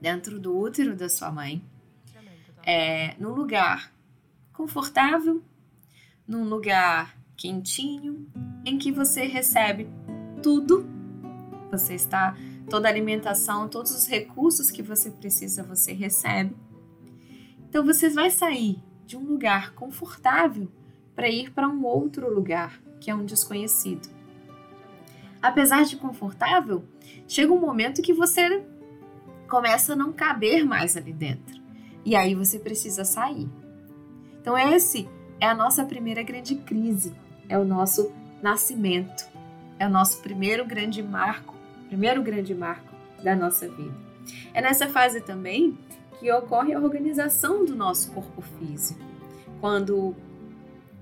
dentro 0.00 0.38
do 0.38 0.56
útero 0.56 0.96
da 0.96 1.08
sua 1.08 1.30
mãe, 1.30 1.62
é, 2.64 3.16
num 3.18 3.32
lugar 3.32 3.92
confortável, 4.52 5.42
num 6.26 6.44
lugar 6.44 7.18
quentinho, 7.36 8.26
em 8.64 8.78
que 8.78 8.92
você 8.92 9.24
recebe 9.24 9.88
tudo, 10.40 10.86
você 11.70 11.94
está 11.94 12.36
toda 12.70 12.86
a 12.86 12.90
alimentação, 12.90 13.68
todos 13.68 13.92
os 13.92 14.06
recursos 14.06 14.70
que 14.70 14.82
você 14.82 15.10
precisa, 15.10 15.64
você 15.64 15.92
recebe. 15.92 16.54
Então 17.68 17.84
você 17.84 18.08
vai 18.08 18.30
sair 18.30 18.80
de 19.06 19.16
um 19.16 19.24
lugar 19.24 19.74
confortável 19.74 20.68
para 21.14 21.28
ir 21.28 21.50
para 21.52 21.68
um 21.68 21.84
outro 21.84 22.32
lugar, 22.32 22.80
que 23.00 23.10
é 23.10 23.14
um 23.14 23.24
desconhecido. 23.24 24.08
Apesar 25.40 25.84
de 25.84 25.96
confortável, 25.96 26.84
chega 27.26 27.52
um 27.52 27.60
momento 27.60 28.02
que 28.02 28.12
você 28.12 28.62
começa 29.48 29.92
a 29.92 29.96
não 29.96 30.12
caber 30.12 30.64
mais 30.64 30.96
ali 30.96 31.12
dentro. 31.12 31.60
E 32.04 32.16
aí 32.16 32.34
você 32.34 32.58
precisa 32.58 33.04
sair. 33.04 33.48
Então 34.40 34.56
esse 34.56 35.08
é 35.40 35.46
a 35.46 35.54
nossa 35.54 35.84
primeira 35.84 36.22
grande 36.22 36.54
crise, 36.56 37.14
é 37.48 37.58
o 37.58 37.64
nosso 37.64 38.12
nascimento, 38.42 39.28
é 39.78 39.86
o 39.86 39.90
nosso 39.90 40.20
primeiro 40.22 40.64
grande 40.64 41.02
marco 41.02 41.52
primeiro 41.92 42.22
grande 42.22 42.54
marco 42.54 42.90
da 43.22 43.36
nossa 43.36 43.68
vida. 43.68 43.94
É 44.54 44.62
nessa 44.62 44.88
fase 44.88 45.20
também 45.20 45.76
que 46.22 46.30
ocorre 46.30 46.72
a 46.72 46.78
organização 46.78 47.64
do 47.64 47.74
nosso 47.74 48.12
corpo 48.12 48.40
físico. 48.40 49.00
Quando 49.60 50.14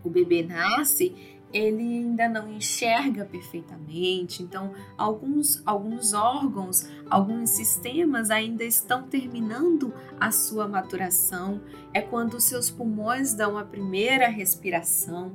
o 0.02 0.08
bebê 0.08 0.42
nasce, 0.42 1.14
ele 1.52 1.82
ainda 1.82 2.26
não 2.26 2.50
enxerga 2.50 3.26
perfeitamente, 3.26 4.42
então 4.42 4.72
alguns, 4.96 5.62
alguns 5.66 6.14
órgãos, 6.14 6.88
alguns 7.10 7.50
sistemas 7.50 8.30
ainda 8.30 8.64
estão 8.64 9.02
terminando 9.02 9.92
a 10.18 10.30
sua 10.30 10.66
maturação. 10.66 11.60
É 11.92 12.00
quando 12.00 12.40
seus 12.40 12.70
pulmões 12.70 13.34
dão 13.34 13.58
a 13.58 13.64
primeira 13.64 14.26
respiração, 14.26 15.32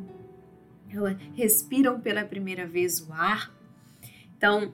respiram 1.36 2.00
pela 2.00 2.26
primeira 2.26 2.66
vez 2.66 3.02
o 3.02 3.14
ar. 3.14 3.54
Então, 4.36 4.74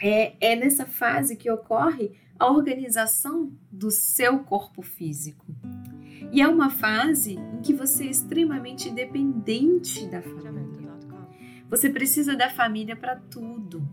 é, 0.00 0.34
é 0.40 0.56
nessa 0.56 0.86
fase 0.86 1.36
que 1.36 1.50
ocorre 1.50 2.23
a 2.38 2.50
organização 2.50 3.52
do 3.70 3.90
seu 3.90 4.40
corpo 4.40 4.82
físico. 4.82 5.46
E 6.32 6.40
é 6.40 6.48
uma 6.48 6.70
fase 6.70 7.34
em 7.34 7.60
que 7.60 7.72
você 7.72 8.04
é 8.04 8.10
extremamente 8.10 8.90
dependente 8.90 10.06
da 10.06 10.20
família. 10.20 10.84
Você 11.70 11.90
precisa 11.90 12.36
da 12.36 12.50
família 12.50 12.94
para 12.94 13.16
tudo. 13.16 13.88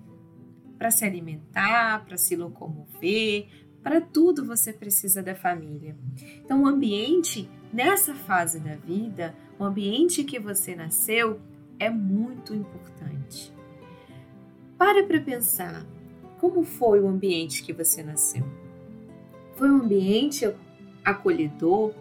Para 0.77 0.91
se 0.91 1.05
alimentar, 1.05 2.05
para 2.05 2.17
se 2.17 2.35
locomover, 2.35 3.47
para 3.83 4.01
tudo 4.01 4.45
você 4.45 4.73
precisa 4.73 5.23
da 5.23 5.35
família. 5.35 5.95
Então, 6.43 6.63
o 6.63 6.67
ambiente 6.67 7.49
nessa 7.71 8.13
fase 8.13 8.59
da 8.59 8.75
vida, 8.75 9.35
o 9.57 9.63
ambiente 9.63 10.23
que 10.23 10.39
você 10.39 10.75
nasceu, 10.75 11.39
é 11.79 11.89
muito 11.89 12.53
importante. 12.53 13.53
Pare 14.77 15.03
para 15.03 15.21
pensar 15.21 15.85
como 16.41 16.63
foi 16.63 16.99
o 16.99 17.07
ambiente 17.07 17.61
que 17.61 17.71
você 17.71 18.01
nasceu? 18.01 18.43
Foi 19.55 19.69
um 19.69 19.75
ambiente 19.75 20.51
acolhedor? 21.05 21.93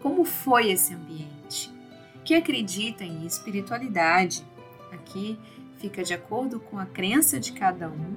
Como 0.00 0.24
foi 0.24 0.70
esse 0.70 0.94
ambiente? 0.94 1.70
Que 2.24 2.34
acredita 2.34 3.04
em 3.04 3.26
espiritualidade? 3.26 4.42
Aqui 4.90 5.38
fica 5.76 6.02
de 6.02 6.14
acordo 6.14 6.58
com 6.58 6.78
a 6.78 6.86
crença 6.86 7.38
de 7.38 7.52
cada 7.52 7.86
um. 7.90 8.16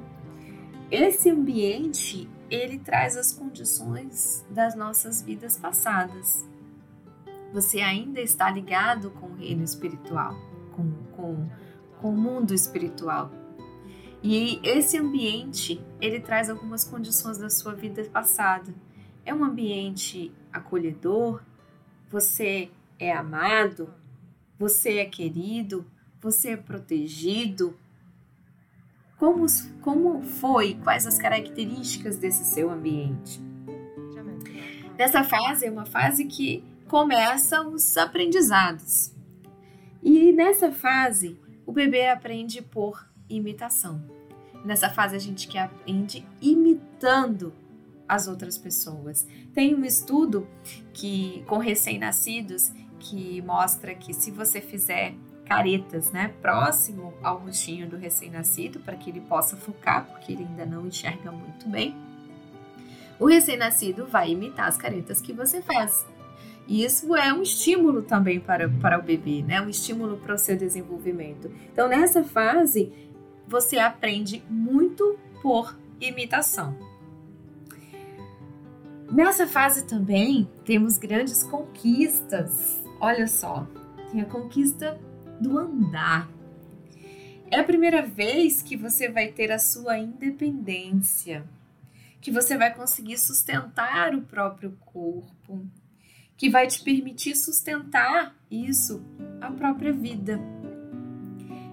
Esse 0.90 1.30
ambiente, 1.30 2.30
ele 2.50 2.80
traz 2.80 3.18
as 3.18 3.34
condições 3.34 4.46
das 4.50 4.76
nossas 4.76 5.22
vidas 5.22 5.58
passadas. 5.58 6.48
Você 7.52 7.82
ainda 7.82 8.22
está 8.22 8.50
ligado 8.50 9.12
com 9.12 9.28
o 9.28 9.36
reino 9.36 9.64
espiritual, 9.64 10.34
com, 10.72 10.90
com, 11.18 11.50
com 12.00 12.10
o 12.12 12.18
mundo 12.18 12.54
espiritual. 12.54 13.39
E 14.22 14.60
esse 14.64 14.98
ambiente, 14.98 15.82
ele 16.02 16.20
traz 16.20 16.50
algumas 16.50 16.84
condições 16.84 17.38
da 17.38 17.50
sua 17.50 17.74
vida 17.74 18.04
passada. 18.06 18.74
É 19.26 19.34
um 19.34 19.44
ambiente 19.44 20.32
acolhedor, 20.52 21.42
você 22.10 22.70
é 22.98 23.14
amado, 23.14 23.94
você 24.58 24.98
é 24.98 25.06
querido, 25.06 25.86
você 26.22 26.50
é 26.50 26.58
protegido. 26.58 27.78
Como, 29.18 29.46
como 29.82 30.22
foi? 30.22 30.76
Quais 30.84 31.06
as 31.08 31.18
características 31.18 32.18
desse 32.18 32.44
seu 32.44 32.70
ambiente? 32.70 33.42
Nessa 34.98 35.24
fase 35.24 35.66
é 35.66 35.72
uma 35.72 35.86
fase 35.86 36.26
que 36.26 36.62
começa 36.90 37.62
os 37.62 37.96
aprendizados. 37.96 39.14
E 40.04 40.34
nessa 40.34 40.74
fase, 40.74 41.40
o 41.66 41.72
bebê 41.72 42.10
aprende 42.10 42.62
por 42.62 43.08
imitação. 43.30 44.02
Nessa 44.66 44.90
fase 44.90 45.16
a 45.16 45.20
gente 45.20 45.48
que 45.48 45.58
aprende 45.58 46.26
imitando 46.42 47.54
as 48.08 48.28
outras 48.28 48.58
pessoas. 48.58 49.28
Tem 49.54 49.76
um 49.76 49.86
estudo 49.86 50.48
que 50.92 51.44
com 51.48 51.60
recém-nascidos 51.60 52.72
que 53.00 53.42
mostra 53.44 53.94
que 53.94 54.14
se 54.14 54.32
você 54.32 54.60
fizer 54.60 55.14
caretas, 55.46 56.12
né, 56.12 56.34
próximo 56.42 57.14
ao 57.24 57.40
rostinho 57.40 57.90
do 57.90 57.98
recém-nascido 57.98 58.80
para 58.80 58.96
que 58.96 59.10
ele 59.10 59.22
possa 59.22 59.56
focar, 59.56 60.06
porque 60.06 60.34
ele 60.34 60.44
ainda 60.44 60.66
não 60.66 60.88
enxerga 60.88 61.32
muito 61.32 61.68
bem, 61.68 61.96
o 63.20 63.26
recém-nascido 63.26 64.06
vai 64.06 64.32
imitar 64.32 64.68
as 64.68 64.78
caretas 64.78 65.22
que 65.22 65.34
você 65.34 65.62
faz. 65.62 66.06
E 66.68 66.84
isso 66.84 67.16
é 67.16 67.34
um 67.34 67.42
estímulo 67.42 68.04
também 68.04 68.40
para, 68.40 68.70
para 68.70 69.00
o 69.00 69.02
bebê, 69.02 69.42
né? 69.42 69.60
Um 69.60 69.70
estímulo 69.70 70.18
para 70.18 70.36
o 70.36 70.38
seu 70.38 70.56
desenvolvimento. 70.56 71.52
Então, 71.74 71.88
nessa 71.90 72.24
fase, 72.24 72.94
você 73.50 73.80
aprende 73.80 74.44
muito 74.48 75.18
por 75.42 75.76
imitação. 76.00 76.78
Nessa 79.12 79.48
fase 79.48 79.88
também 79.88 80.48
temos 80.64 81.00
grandes 81.00 81.44
conquistas. 81.44 82.80
Olha 83.02 83.26
só, 83.28 83.68
tem 84.12 84.22
a 84.22 84.26
conquista 84.26 85.00
do 85.42 85.58
andar. 85.58 86.30
É 87.50 87.60
a 87.60 87.64
primeira 87.64 88.04
vez 88.04 88.62
que 88.62 88.78
você 88.78 89.10
vai 89.10 89.30
ter 89.30 89.52
a 89.52 89.58
sua 89.58 89.98
independência, 89.98 91.44
que 92.22 92.30
você 92.30 92.56
vai 92.56 92.72
conseguir 92.72 93.18
sustentar 93.18 94.14
o 94.14 94.22
próprio 94.22 94.78
corpo, 94.86 95.66
que 96.38 96.52
vai 96.52 96.68
te 96.68 96.84
permitir 96.84 97.36
sustentar 97.36 98.36
isso, 98.52 99.04
a 99.42 99.50
própria 99.50 99.92
vida 99.92 100.40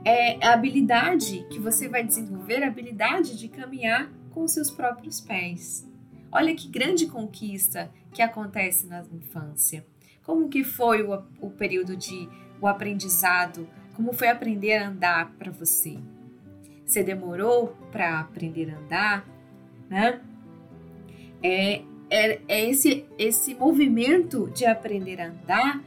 é 0.06 0.38
a 0.46 0.52
habilidade 0.52 1.44
que 1.50 1.58
você 1.58 1.88
vai 1.88 2.04
desenvolver, 2.04 2.62
a 2.62 2.68
habilidade 2.68 3.36
de 3.36 3.48
caminhar 3.48 4.08
com 4.30 4.46
seus 4.46 4.70
próprios 4.70 5.20
pés. 5.20 5.84
Olha 6.30 6.54
que 6.54 6.68
grande 6.68 7.08
conquista 7.08 7.90
que 8.12 8.22
acontece 8.22 8.86
na 8.86 9.04
infância. 9.12 9.84
Como 10.22 10.48
que 10.48 10.62
foi 10.62 11.02
o, 11.02 11.24
o 11.40 11.50
período 11.50 11.96
de 11.96 12.28
o 12.60 12.68
aprendizado? 12.68 13.68
Como 13.94 14.12
foi 14.12 14.28
aprender 14.28 14.74
a 14.74 14.90
andar 14.90 15.32
para 15.32 15.50
você? 15.50 15.98
Você 16.84 17.02
demorou 17.02 17.76
para 17.90 18.20
aprender 18.20 18.70
a 18.70 18.78
andar, 18.78 19.28
né? 19.90 20.20
É, 21.42 21.82
é, 22.08 22.40
é 22.46 22.70
esse 22.70 23.04
esse 23.18 23.56
movimento 23.56 24.48
de 24.54 24.66
aprender 24.66 25.20
a 25.20 25.30
andar 25.30 25.82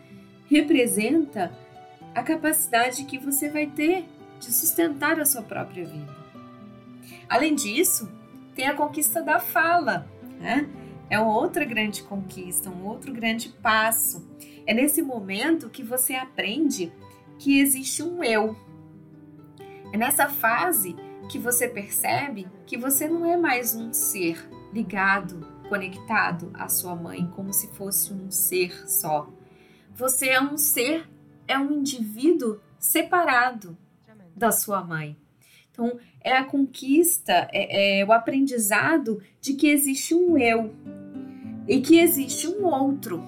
representa 0.49 1.53
a 2.19 2.23
capacidade 2.23 3.05
que 3.05 3.17
você 3.17 3.49
vai 3.49 3.65
ter 3.67 4.05
de 4.39 4.51
sustentar 4.51 5.19
a 5.19 5.25
sua 5.25 5.41
própria 5.41 5.85
vida. 5.85 6.17
Além 7.29 7.55
disso, 7.55 8.11
tem 8.53 8.67
a 8.67 8.75
conquista 8.75 9.21
da 9.21 9.39
fala, 9.39 10.05
né? 10.39 10.69
É 11.09 11.19
outra 11.19 11.63
grande 11.63 12.03
conquista, 12.03 12.69
um 12.69 12.85
outro 12.85 13.13
grande 13.13 13.49
passo. 13.49 14.27
É 14.67 14.73
nesse 14.73 15.01
momento 15.01 15.69
que 15.69 15.81
você 15.81 16.13
aprende 16.13 16.91
que 17.39 17.59
existe 17.59 18.03
um 18.03 18.23
eu. 18.23 18.55
É 19.93 19.97
nessa 19.97 20.27
fase 20.27 20.95
que 21.29 21.39
você 21.39 21.67
percebe 21.67 22.47
que 22.65 22.77
você 22.77 23.07
não 23.07 23.25
é 23.25 23.37
mais 23.37 23.75
um 23.75 23.93
ser 23.93 24.47
ligado, 24.73 25.47
conectado 25.69 26.51
à 26.53 26.67
sua 26.67 26.95
mãe 26.95 27.31
como 27.35 27.53
se 27.53 27.67
fosse 27.69 28.13
um 28.13 28.29
ser 28.29 28.87
só. 28.89 29.29
Você 29.95 30.29
é 30.29 30.41
um 30.41 30.57
ser, 30.57 31.09
é 31.49 31.57
um 31.57 31.79
indivíduo 31.79 32.61
separado 32.77 33.75
da 34.35 34.51
sua 34.51 34.81
mãe. 34.83 35.17
Então, 35.71 35.99
é 36.21 36.37
a 36.37 36.45
conquista, 36.45 37.49
é, 37.51 38.01
é 38.01 38.05
o 38.05 38.13
aprendizado 38.13 39.21
de 39.41 39.55
que 39.55 39.67
existe 39.67 40.13
um 40.13 40.37
eu 40.37 40.73
e 41.67 41.81
que 41.81 41.99
existe 41.99 42.47
um 42.47 42.65
outro. 42.65 43.23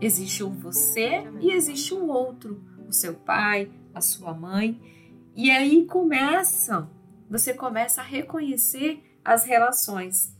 Existe 0.00 0.44
o 0.44 0.50
você 0.50 1.24
e 1.40 1.50
existe 1.50 1.94
o 1.94 2.06
outro, 2.06 2.62
o 2.86 2.92
seu 2.92 3.14
pai, 3.14 3.70
a 3.94 4.00
sua 4.00 4.34
mãe. 4.34 4.78
E 5.34 5.50
aí 5.50 5.86
começa, 5.86 6.88
você 7.30 7.54
começa 7.54 8.02
a 8.02 8.04
reconhecer 8.04 9.02
as 9.24 9.44
relações. 9.44 10.36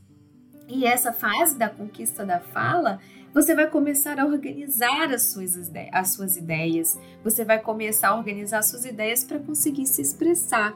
E 0.69 0.85
essa 0.85 1.13
fase 1.13 1.57
da 1.57 1.69
conquista 1.69 2.25
da 2.25 2.41
fala, 2.41 3.01
você 3.35 3.55
vai 3.55 3.69
começar 3.69 4.19
a 4.19 4.25
organizar 4.25 5.13
as 5.13 5.25
suas, 5.25 5.59
as 5.93 6.15
suas 6.15 6.37
ideias, 6.37 6.99
você 7.23 7.45
vai 7.45 7.59
começar 7.59 8.09
a 8.09 8.17
organizar 8.17 8.61
as 8.61 8.67
suas 8.67 8.85
ideias 8.85 9.25
para 9.25 9.39
conseguir 9.41 9.87
se 9.87 10.01
expressar 10.01 10.75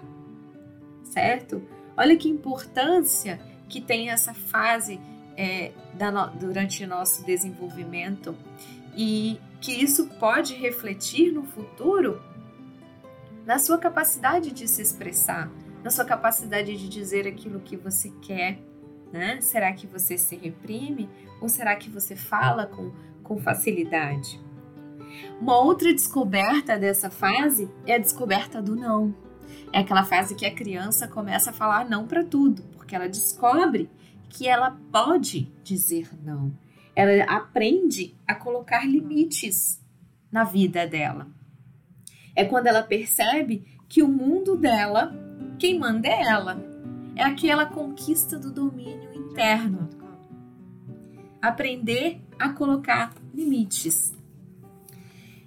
certo? 1.09 1.62
Olha 1.97 2.17
que 2.17 2.29
importância 2.29 3.41
que 3.69 3.81
tem 3.81 4.11
essa 4.11 4.33
fase 4.33 5.00
é, 5.37 5.73
da, 5.95 6.27
durante 6.27 6.87
nosso 6.87 7.25
desenvolvimento 7.25 8.37
e 8.97 9.41
que 9.61 9.73
isso 9.73 10.07
pode 10.21 10.55
refletir 10.55 11.33
no 11.33 11.45
futuro 11.45 12.23
na 13.45 13.59
sua 13.59 13.79
capacidade 13.79 14.53
de 14.53 14.69
se 14.69 14.83
expressar, 14.83 15.50
na 15.83 15.91
sua 15.91 16.05
capacidade 16.05 16.77
de 16.77 16.88
dizer 16.88 17.27
aquilo 17.27 17.61
que 17.61 17.77
você 17.77 18.11
quer. 18.23 18.59
Né? 19.12 19.41
Será 19.41 19.73
que 19.73 19.87
você 19.87 20.19
se 20.19 20.37
reprime 20.37 21.09
ou 21.41 21.49
será 21.49 21.77
que 21.77 21.88
você 21.88 22.15
fala 22.15 22.67
com, 22.67 22.93
com 23.23 23.38
facilidade? 23.38 24.41
Uma 25.41 25.59
outra 25.59 25.93
descoberta 25.93 26.79
dessa 26.79 27.11
fase 27.11 27.71
é 27.87 27.95
a 27.95 27.99
descoberta 27.99 28.61
do 28.61 28.77
não. 28.77 29.15
É 29.73 29.80
aquela 29.80 30.04
fase 30.04 30.35
que 30.35 30.47
a 30.47 30.54
criança 30.54 31.09
começa 31.09 31.50
a 31.50 31.52
falar 31.52 31.89
não 31.89 32.06
para 32.06 32.25
tudo, 32.25 32.63
porque 32.75 32.95
ela 32.95 33.09
descobre 33.09 33.89
que 34.28 34.47
ela 34.47 34.78
pode 34.93 35.52
dizer 35.63 36.11
não. 36.23 36.52
Ela 36.95 37.25
aprende 37.25 38.15
a 38.26 38.35
colocar 38.35 38.87
limites 38.87 39.80
na 40.30 40.45
vida 40.45 40.87
dela. 40.87 41.28
É 42.35 42.45
quando 42.45 42.67
ela 42.67 42.82
percebe 42.82 43.65
que 43.89 44.02
o 44.02 44.09
mundo 44.09 44.56
dela, 44.56 45.13
quem 45.59 45.78
manda 45.78 46.09
é 46.09 46.23
ela. 46.23 46.63
É 47.17 47.23
aquela 47.23 47.67
conquista 47.67 48.39
do 48.39 48.52
domínio 48.52 49.07
interno. 49.39 49.89
Aprender 51.41 52.21
a 52.39 52.49
colocar 52.49 53.15
limites. 53.33 54.13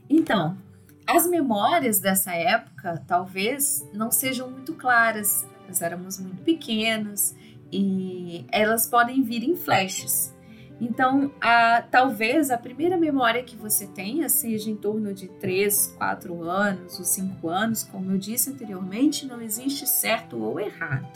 Então, 0.10 0.58
as 1.06 1.30
memórias 1.30 2.00
dessa 2.00 2.34
época 2.34 3.04
talvez 3.06 3.86
não 3.94 4.10
sejam 4.10 4.50
muito 4.50 4.74
claras, 4.74 5.46
nós 5.68 5.82
éramos 5.82 6.20
muito 6.20 6.42
pequenas 6.44 7.36
e 7.72 8.46
elas 8.50 8.88
podem 8.88 9.22
vir 9.22 9.44
em 9.44 9.56
flashes. 9.58 10.34
Então, 10.80 11.32
a, 11.40 11.84
talvez 11.84 12.50
a 12.50 12.58
primeira 12.58 12.98
memória 12.98 13.44
que 13.44 13.56
você 13.56 13.86
tenha 13.86 14.28
seja 14.30 14.72
em 14.72 14.76
torno 14.76 15.14
de 15.14 15.28
3, 15.28 15.96
4 15.98 16.44
anos 16.44 16.98
ou 16.98 17.06
5 17.06 17.50
anos. 17.50 17.84
Como 17.84 18.12
eu 18.12 18.18
disse 18.18 18.50
anteriormente, 18.50 19.28
não 19.28 19.42
existe 19.42 19.88
certo 19.88 20.42
ou 20.42 20.60
errado, 20.60 21.08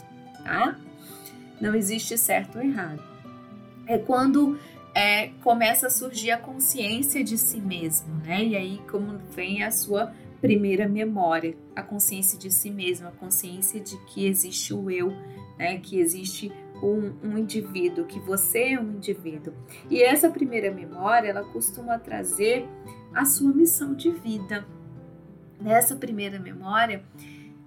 tá? 0.44 0.76
Não 1.60 1.74
existe 1.74 2.16
certo 2.18 2.58
ou 2.58 2.64
errado. 2.64 3.02
É 3.86 3.98
quando 3.98 4.58
é, 4.94 5.28
começa 5.42 5.86
a 5.86 5.90
surgir 5.90 6.30
a 6.30 6.38
consciência 6.38 7.22
de 7.22 7.36
si 7.36 7.60
mesmo, 7.60 8.14
né? 8.24 8.44
E 8.44 8.56
aí 8.56 8.80
como 8.90 9.18
vem 9.30 9.62
a 9.62 9.70
sua 9.70 10.12
primeira 10.40 10.88
memória, 10.88 11.56
a 11.74 11.82
consciência 11.82 12.38
de 12.38 12.50
si 12.50 12.70
mesmo, 12.70 13.08
a 13.08 13.12
consciência 13.12 13.80
de 13.80 13.96
que 14.06 14.26
existe 14.26 14.72
o 14.72 14.90
eu, 14.90 15.10
né? 15.58 15.78
Que 15.78 15.98
existe 15.98 16.52
um, 16.82 17.12
um 17.22 17.38
indivíduo, 17.38 18.04
que 18.04 18.18
você 18.20 18.72
é 18.72 18.80
um 18.80 18.92
indivíduo. 18.92 19.54
E 19.90 20.02
essa 20.02 20.30
primeira 20.30 20.70
memória, 20.70 21.28
ela 21.28 21.44
costuma 21.44 21.98
trazer 21.98 22.68
a 23.14 23.24
sua 23.24 23.52
missão 23.52 23.94
de 23.94 24.10
vida. 24.10 24.66
Nessa 25.60 25.96
primeira 25.96 26.38
memória, 26.38 27.02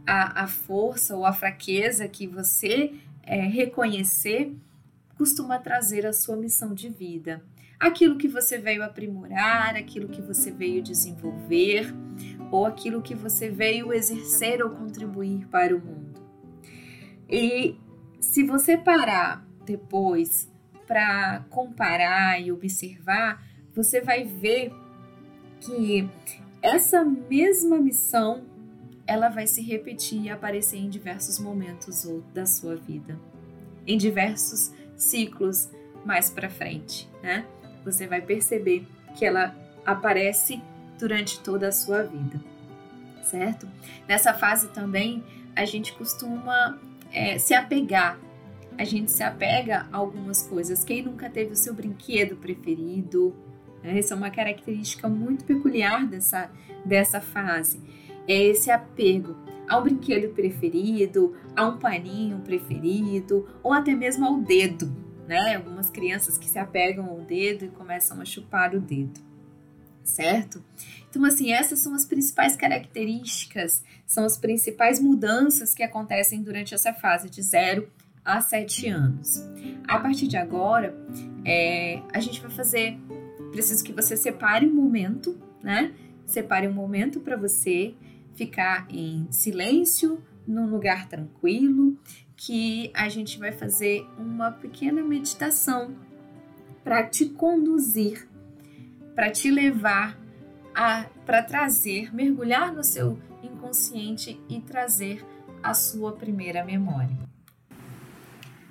a, 0.05 0.43
a 0.43 0.47
força 0.47 1.15
ou 1.15 1.25
a 1.25 1.33
fraqueza 1.33 2.07
que 2.07 2.27
você 2.27 2.93
é, 3.29 3.41
reconhecer 3.41 4.51
costuma 5.15 5.59
trazer 5.59 6.05
a 6.07 6.11
sua 6.11 6.35
missão 6.35 6.73
de 6.73 6.89
vida. 6.89 7.43
Aquilo 7.79 8.17
que 8.17 8.27
você 8.27 8.57
veio 8.57 8.83
aprimorar, 8.83 9.75
aquilo 9.75 10.09
que 10.09 10.21
você 10.21 10.49
veio 10.49 10.81
desenvolver, 10.81 11.93
ou 12.51 12.65
aquilo 12.65 13.01
que 13.01 13.13
você 13.13 13.49
veio 13.49 13.93
exercer 13.93 14.63
ou 14.63 14.71
contribuir 14.71 15.47
para 15.47 15.75
o 15.75 15.79
mundo. 15.79 16.19
E 17.29 17.77
se 18.19 18.43
você 18.43 18.75
parar 18.75 19.45
depois 19.63 20.51
para 20.87 21.45
comparar 21.51 22.41
e 22.41 22.51
observar, 22.51 23.45
você 23.75 24.01
vai 24.01 24.23
ver 24.23 24.73
que 25.59 26.09
essa 26.61 27.05
mesma 27.05 27.77
missão 27.77 28.48
ela 29.09 29.27
vai 29.27 29.47
se 29.47 29.59
repetir 29.63 30.21
e 30.21 30.29
aparecer 30.29 30.77
em 30.77 30.87
diversos 30.87 31.39
momentos 31.39 32.07
da 32.31 32.45
sua 32.45 32.75
vida, 32.75 33.19
em 33.87 33.97
diversos 33.97 34.71
ciclos 34.95 35.67
mais 36.05 36.29
para 36.29 36.47
frente, 36.47 37.09
né? 37.23 37.43
Você 37.83 38.05
vai 38.05 38.21
perceber 38.21 38.85
que 39.17 39.25
ela 39.25 39.55
aparece 39.83 40.61
durante 40.99 41.39
toda 41.39 41.69
a 41.69 41.71
sua 41.71 42.03
vida, 42.03 42.39
certo? 43.23 43.67
Nessa 44.07 44.31
fase 44.31 44.67
também 44.67 45.23
a 45.55 45.65
gente 45.65 45.91
costuma 45.93 46.79
é, 47.11 47.39
se 47.39 47.55
apegar. 47.55 48.19
A 48.77 48.83
gente 48.83 49.09
se 49.11 49.23
apega 49.23 49.87
a 49.91 49.97
algumas 49.97 50.43
coisas. 50.43 50.83
Quem 50.83 51.01
nunca 51.01 51.29
teve 51.31 51.53
o 51.53 51.55
seu 51.55 51.73
brinquedo 51.73 52.35
preferido? 52.35 53.35
Né? 53.83 53.97
Essa 53.97 54.13
é 54.13 54.17
uma 54.17 54.29
característica 54.29 55.09
muito 55.09 55.43
peculiar 55.45 56.05
dessa, 56.05 56.49
dessa 56.85 57.19
fase. 57.19 57.81
É 58.29 58.43
esse 58.43 58.69
apego 58.69 59.35
ao 59.67 59.81
brinquedo 59.81 60.31
preferido, 60.35 61.35
a 61.55 61.67
um 61.67 61.79
paninho 61.79 62.39
preferido 62.41 63.47
ou 63.63 63.73
até 63.73 63.95
mesmo 63.95 64.23
ao 64.23 64.37
dedo, 64.39 64.95
né? 65.27 65.55
Algumas 65.55 65.89
crianças 65.89 66.37
que 66.37 66.47
se 66.47 66.59
apegam 66.59 67.09
ao 67.09 67.21
dedo 67.21 67.65
e 67.65 67.69
começam 67.69 68.21
a 68.21 68.25
chupar 68.25 68.75
o 68.75 68.79
dedo, 68.79 69.19
certo? 70.03 70.63
Então, 71.09 71.25
assim, 71.25 71.51
essas 71.51 71.79
são 71.79 71.95
as 71.95 72.05
principais 72.05 72.55
características, 72.55 73.83
são 74.05 74.23
as 74.25 74.37
principais 74.37 74.99
mudanças 74.99 75.73
que 75.73 75.81
acontecem 75.81 76.43
durante 76.43 76.75
essa 76.75 76.93
fase 76.93 77.31
de 77.31 77.41
0 77.41 77.89
a 78.23 78.39
7 78.41 78.89
anos. 78.89 79.43
A 79.87 79.99
partir 79.99 80.27
de 80.27 80.37
agora, 80.37 80.95
é, 81.43 81.99
a 82.13 82.19
gente 82.19 82.39
vai 82.41 82.51
fazer. 82.51 82.95
Preciso 83.51 83.83
que 83.83 83.91
você 83.91 84.15
separe 84.15 84.67
um 84.67 84.73
momento, 84.73 85.35
né? 85.63 85.95
Separe 86.27 86.67
um 86.67 86.73
momento 86.73 87.19
para 87.21 87.35
você 87.35 87.95
ficar 88.39 88.87
em 88.89 89.29
silêncio, 89.29 90.23
num 90.47 90.69
lugar 90.69 91.09
tranquilo, 91.09 91.99
que 92.37 92.89
a 92.93 93.09
gente 93.09 93.37
vai 93.37 93.51
fazer 93.51 94.07
uma 94.17 94.49
pequena 94.49 95.03
meditação 95.03 95.93
para 96.81 97.05
te 97.05 97.25
conduzir, 97.25 98.29
para 99.13 99.29
te 99.29 99.51
levar 99.51 100.17
a 100.73 101.03
para 101.25 101.43
trazer, 101.43 102.15
mergulhar 102.15 102.73
no 102.73 102.81
seu 102.83 103.19
inconsciente 103.43 104.41
e 104.47 104.61
trazer 104.61 105.23
a 105.61 105.73
sua 105.73 106.13
primeira 106.13 106.63
memória. 106.63 107.17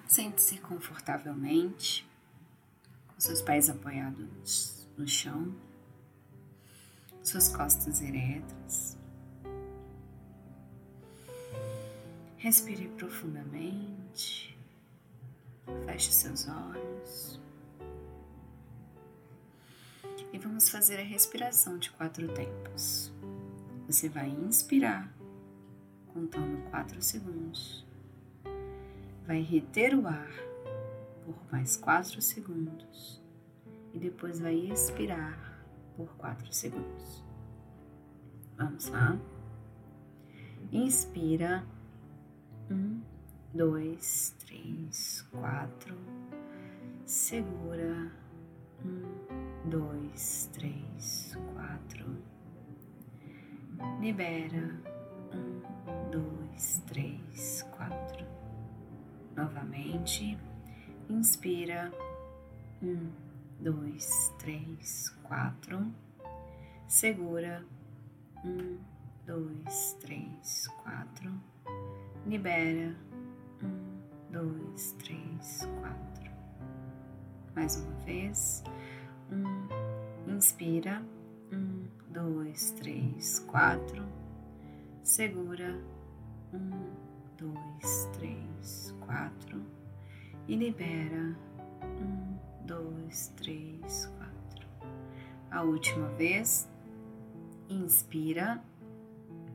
Sente-se 0.07 0.57
confortavelmente, 0.59 2.09
com 3.07 3.21
seus 3.21 3.43
pés 3.43 3.69
apoiados 3.69 4.89
no 4.97 5.07
chão, 5.07 5.55
suas 7.23 7.51
costas 7.51 8.01
eretas. 8.01 8.98
Respire 12.39 12.87
profundamente, 12.97 14.57
feche 15.85 16.13
seus 16.13 16.47
olhos 16.49 17.41
e 20.33 20.39
vamos 20.39 20.69
fazer 20.71 21.01
a 21.01 21.03
respiração 21.03 21.79
de 21.79 21.91
quatro 21.91 22.29
tempos. 22.29 23.13
Você 23.89 24.09
vai 24.09 24.29
inspirar, 24.29 25.13
contando 26.13 26.63
quatro 26.71 27.03
segundos, 27.03 27.85
vai 29.27 29.43
reter 29.43 29.97
o 29.97 30.07
ar 30.07 30.31
por 31.25 31.37
mais 31.51 31.77
quatro 31.77 32.23
segundos 32.23 33.21
e 33.93 33.99
depois 33.99 34.39
vai 34.39 34.55
expirar 34.55 35.61
por 35.97 36.17
quatro 36.17 36.53
segundos. 36.53 37.25
Vamos 38.57 38.87
lá? 38.87 39.19
Inspira. 40.71 41.67
Um, 42.71 43.01
dois, 43.55 44.35
três, 44.39 45.23
quatro. 45.31 45.97
Segura. 47.07 48.13
Um, 48.85 49.71
dois, 49.71 50.51
três, 50.53 51.37
quatro. 51.55 52.17
Libera. 54.01 54.81
Um, 55.33 56.11
dois, 56.11 56.83
três, 56.87 57.63
quatro. 57.77 58.27
Novamente. 59.35 60.39
Inspira. 61.09 61.91
Um, 62.83 63.11
dois, 63.61 64.33
três, 64.39 65.09
quatro. 65.23 65.91
Segura. 66.87 67.65
Um, 68.45 68.79
dois, 69.27 69.97
três, 70.01 70.69
quatro. 70.83 71.33
Libera. 72.29 72.95
Um, 73.63 74.31
dois, 74.31 74.93
três, 74.99 75.67
quatro. 75.81 76.31
Mais 77.55 77.77
uma 77.77 77.95
vez. 78.05 78.63
Um, 79.33 80.35
inspira. 80.35 81.03
Um, 81.51 81.85
dois, 82.11 82.73
três, 82.73 83.39
quatro. 83.41 84.05
Segura. 85.03 85.75
Um, 86.53 86.91
dois, 87.39 88.11
três, 88.13 88.95
quatro. 89.01 89.63
E 90.47 90.55
libera. 90.55 91.35
Um, 91.83 92.37
dois, 92.67 93.33
três, 93.37 94.05
quatro. 94.19 94.69
A 95.51 95.63
última 95.63 96.09
vez. 96.09 96.69
Inspira. 97.71 98.63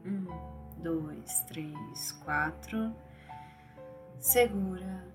Um, 0.04 0.53
dois, 0.84 1.40
três, 1.48 2.12
quatro. 2.24 2.94
Segura. 4.20 5.08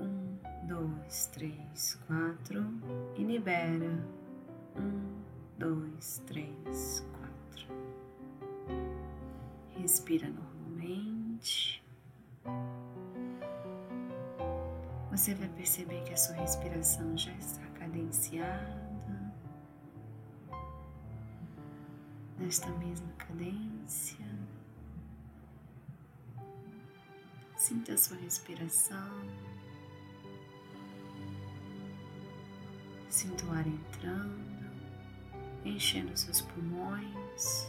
Um, 0.00 0.38
dois, 0.66 1.26
três, 1.32 1.94
quatro. 2.06 2.64
E 3.16 3.24
libera. 3.24 3.98
Um, 4.76 5.20
dois, 5.58 6.22
três, 6.26 7.04
quatro. 7.10 7.66
Respira 9.76 10.28
normalmente. 10.28 11.82
Você 15.10 15.34
vai 15.34 15.48
perceber 15.48 16.02
que 16.04 16.12
a 16.12 16.16
sua 16.16 16.36
respiração 16.36 17.16
já 17.16 17.32
está 17.32 17.66
cadenciada. 17.78 19.34
Nesta 22.38 22.68
mesma 22.78 23.12
cadência. 23.18 24.23
Sinta 27.66 27.94
a 27.94 27.96
sua 27.96 28.18
respiração. 28.18 29.22
Sinta 33.08 33.46
o 33.46 33.52
ar 33.52 33.66
entrando, 33.66 34.70
enchendo 35.64 36.14
seus 36.14 36.42
pulmões, 36.42 37.66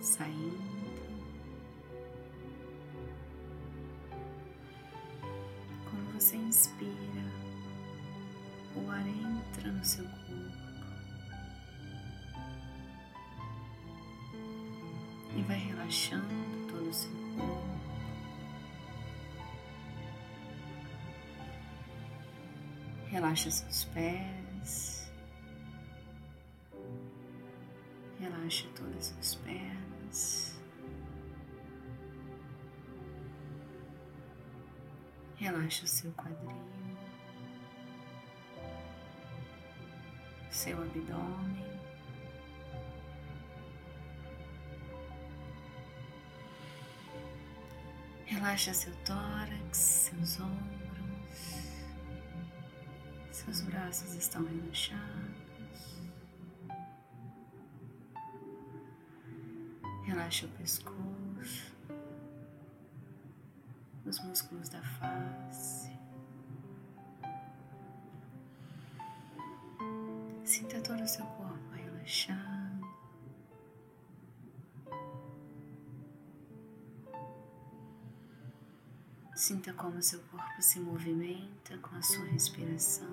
saindo. 0.00 0.58
Quando 5.88 6.14
você 6.14 6.36
inspira, 6.36 6.90
o 8.74 8.90
ar 8.90 9.06
entra 9.06 9.70
no 9.70 9.84
seu 9.84 10.04
corpo 10.04 10.58
e 15.36 15.42
vai 15.42 15.58
relaxando 15.58 16.57
corpo. 16.88 17.18
Relaxa 23.10 23.50
seus 23.50 23.84
pés. 23.84 25.10
Relaxa 28.18 28.66
todas 28.74 29.14
as 29.18 29.34
pernas. 29.36 30.58
Relaxa 35.36 35.84
o 35.84 35.86
seu 35.86 36.10
quadril, 36.12 36.68
seu 40.50 40.82
abdômen. 40.82 41.67
Relaxa 48.38 48.72
seu 48.72 48.94
tórax, 49.04 49.76
seus 49.76 50.38
ombros, 50.38 51.72
seus 53.32 53.62
braços 53.62 54.14
estão 54.14 54.44
relaxados. 54.44 55.98
Relaxa 60.06 60.46
o 60.46 60.48
pescoço, 60.50 61.74
os 64.06 64.20
músculos 64.20 64.68
da 64.68 64.82
face. 64.82 65.77
Como 79.98 80.02
seu 80.02 80.20
corpo 80.30 80.62
se 80.62 80.78
movimenta 80.78 81.76
com 81.78 81.96
a 81.96 82.02
sua 82.02 82.24
respiração. 82.26 83.10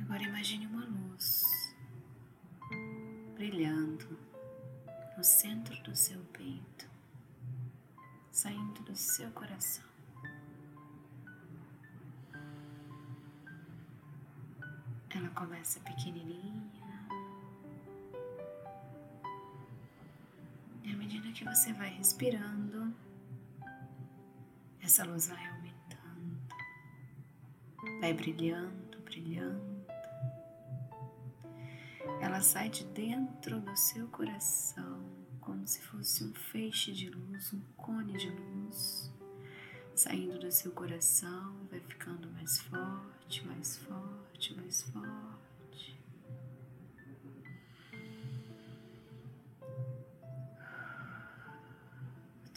Agora 0.00 0.22
imagine 0.22 0.68
uma 0.68 0.84
luz 0.84 1.42
brilhando 3.34 4.16
no 5.16 5.24
centro 5.24 5.82
do 5.82 5.96
seu 5.96 6.20
peito, 6.26 6.88
saindo 8.30 8.84
do 8.84 8.94
seu 8.94 9.28
coração. 9.32 9.84
Ela 15.10 15.28
começa 15.30 15.80
pequenininha 15.80 16.63
que 21.34 21.44
você 21.44 21.72
vai 21.72 21.90
respirando, 21.90 22.94
essa 24.80 25.04
luz 25.04 25.26
vai 25.26 25.44
aumentando, 25.48 26.38
vai 28.00 28.14
brilhando, 28.14 29.00
brilhando. 29.00 29.84
Ela 32.20 32.40
sai 32.40 32.68
de 32.68 32.84
dentro 32.84 33.60
do 33.60 33.76
seu 33.76 34.06
coração, 34.08 35.04
como 35.40 35.66
se 35.66 35.82
fosse 35.82 36.22
um 36.22 36.32
feixe 36.32 36.92
de 36.92 37.10
luz, 37.10 37.52
um 37.52 37.60
cone 37.76 38.12
de 38.12 38.30
luz, 38.30 39.12
saindo 39.92 40.38
do 40.38 40.52
seu 40.52 40.70
coração, 40.70 41.66
vai 41.68 41.80
ficando 41.80 42.30
mais 42.30 42.60
forte, 42.60 43.44
mais 43.44 43.76
forte, 43.78 44.54
mais 44.54 44.82
forte. 44.82 45.33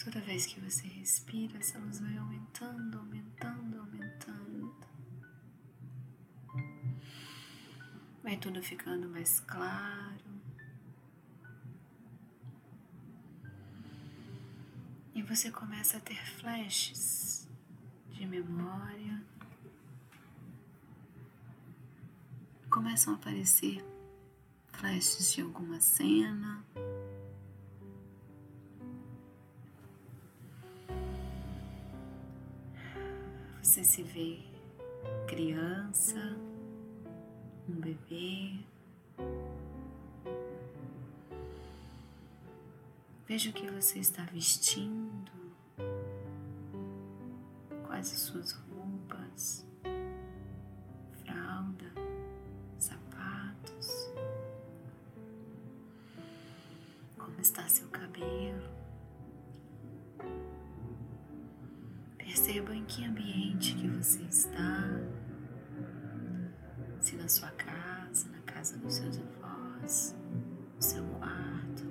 Toda 0.08 0.22
vez 0.22 0.46
que 0.46 0.58
você 0.62 0.88
respira, 0.88 1.58
essa 1.58 1.78
luz 1.80 2.00
vai 2.00 2.18
aumentando, 2.18 2.98
aumentando, 2.98 3.78
aumentando. 3.78 4.74
Vai 8.24 8.38
tudo 8.38 8.64
ficando 8.64 9.10
mais 9.10 9.42
claro. 9.42 10.24
E 15.14 15.22
você 15.24 15.52
começa 15.52 15.98
a 15.98 16.00
ter 16.00 16.26
flashes 16.38 17.46
de 18.12 18.26
memória. 18.26 19.22
Começam 22.70 23.12
a 23.12 23.18
aparecer 23.18 23.84
flashes 24.72 25.34
de 25.34 25.42
alguma 25.42 25.82
cena. 25.82 26.64
Você 33.78 33.84
se 33.84 34.02
vê 34.02 34.40
criança, 35.28 36.36
um 37.70 37.76
bebê. 37.76 38.56
Veja 43.28 43.52
o 43.52 43.54
que 43.54 43.70
você 43.70 44.00
está 44.00 44.24
vestindo, 44.24 45.32
quais 47.86 48.12
as 48.12 48.20
suas 48.20 48.54
roupas, 48.54 49.64
fralda, 51.24 51.94
sapatos, 52.80 54.12
como 57.16 57.40
está 57.40 57.68
seu 57.68 57.77
você 63.98 64.22
está, 64.26 64.84
se 67.00 67.16
na 67.16 67.28
sua 67.28 67.50
casa, 67.52 68.30
na 68.30 68.42
casa 68.42 68.78
dos 68.78 68.94
seus 68.94 69.18
avós, 69.18 70.16
no 70.76 70.82
seu 70.82 71.04
quarto, 71.16 71.84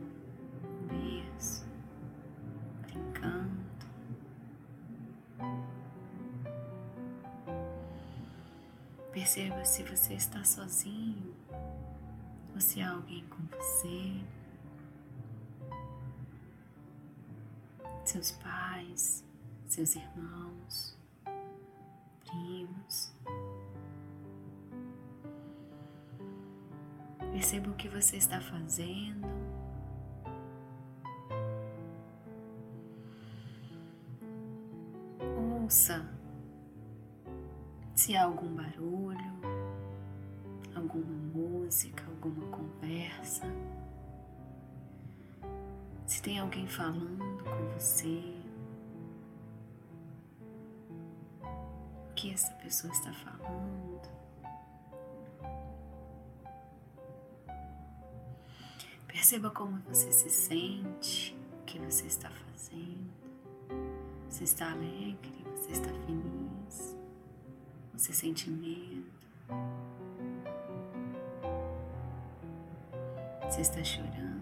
no 0.62 0.86
berço, 0.86 1.66
brincando. 2.82 3.66
Perceba 9.12 9.64
se 9.64 9.82
você 9.82 10.14
está 10.14 10.44
sozinho 10.44 11.34
ou 12.54 12.60
se 12.60 12.80
há 12.82 12.92
alguém 12.92 13.24
com 13.26 13.42
você, 13.46 14.24
seus 18.04 18.30
pais, 18.30 19.24
seus 19.66 19.96
irmãos, 19.96 20.95
Perceba 27.32 27.70
o 27.70 27.74
que 27.74 27.88
você 27.88 28.16
está 28.16 28.40
fazendo. 28.40 29.26
Ouça 35.62 36.16
se 37.94 38.16
há 38.16 38.24
algum 38.24 38.54
barulho, 38.54 39.18
alguma 40.74 41.12
música, 41.34 42.04
alguma 42.06 42.46
conversa. 42.48 43.46
Se 46.06 46.22
tem 46.22 46.38
alguém 46.38 46.66
falando 46.68 47.42
com 47.42 47.74
você. 47.74 48.45
Que 52.26 52.32
essa 52.32 52.52
pessoa 52.54 52.92
está 52.92 53.12
falando? 53.12 54.02
Perceba 59.06 59.50
como 59.50 59.78
você 59.82 60.10
se 60.10 60.28
sente, 60.28 61.36
o 61.60 61.64
que 61.64 61.78
você 61.78 62.06
está 62.06 62.28
fazendo. 62.30 63.10
Você 64.28 64.44
está 64.44 64.72
alegre, 64.72 65.44
você 65.54 65.70
está 65.72 65.88
feliz, 65.88 66.96
você 67.94 68.12
sente 68.12 68.50
medo, 68.50 69.06
você 73.48 73.60
está 73.60 73.82
chorando. 73.84 74.35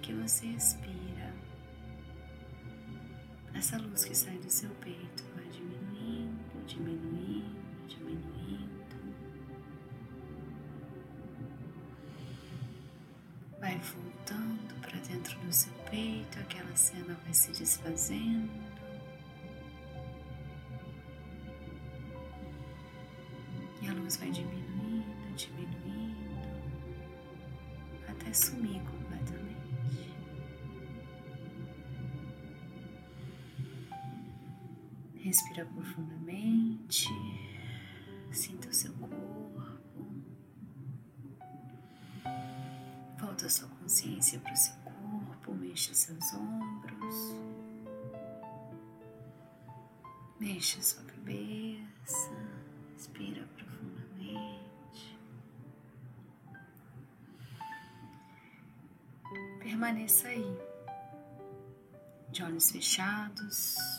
Que 0.00 0.12
você 0.12 0.46
expira, 0.46 1.34
essa 3.54 3.76
luz 3.78 4.04
que 4.04 4.14
sai 4.14 4.38
do 4.38 4.50
seu 4.50 4.70
peito 4.76 5.24
vai 5.34 5.44
diminuindo, 5.48 6.66
diminuindo, 6.66 7.88
diminuindo. 7.88 8.68
Vai 13.58 13.78
voltando 13.78 14.80
para 14.80 14.98
dentro 15.00 15.38
do 15.40 15.52
seu 15.52 15.72
peito, 15.90 16.38
aquela 16.38 16.76
cena 16.76 17.18
vai 17.24 17.34
se 17.34 17.50
desfazendo. 17.52 18.67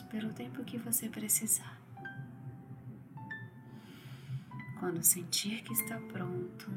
Pelo 0.10 0.34
tempo 0.34 0.63
que 0.63 0.78
você 0.78 1.08
precisar. 1.10 1.80
Quando 4.80 5.04
sentir 5.04 5.62
que 5.63 5.73
está 5.73 5.99
pronto, 5.99 6.71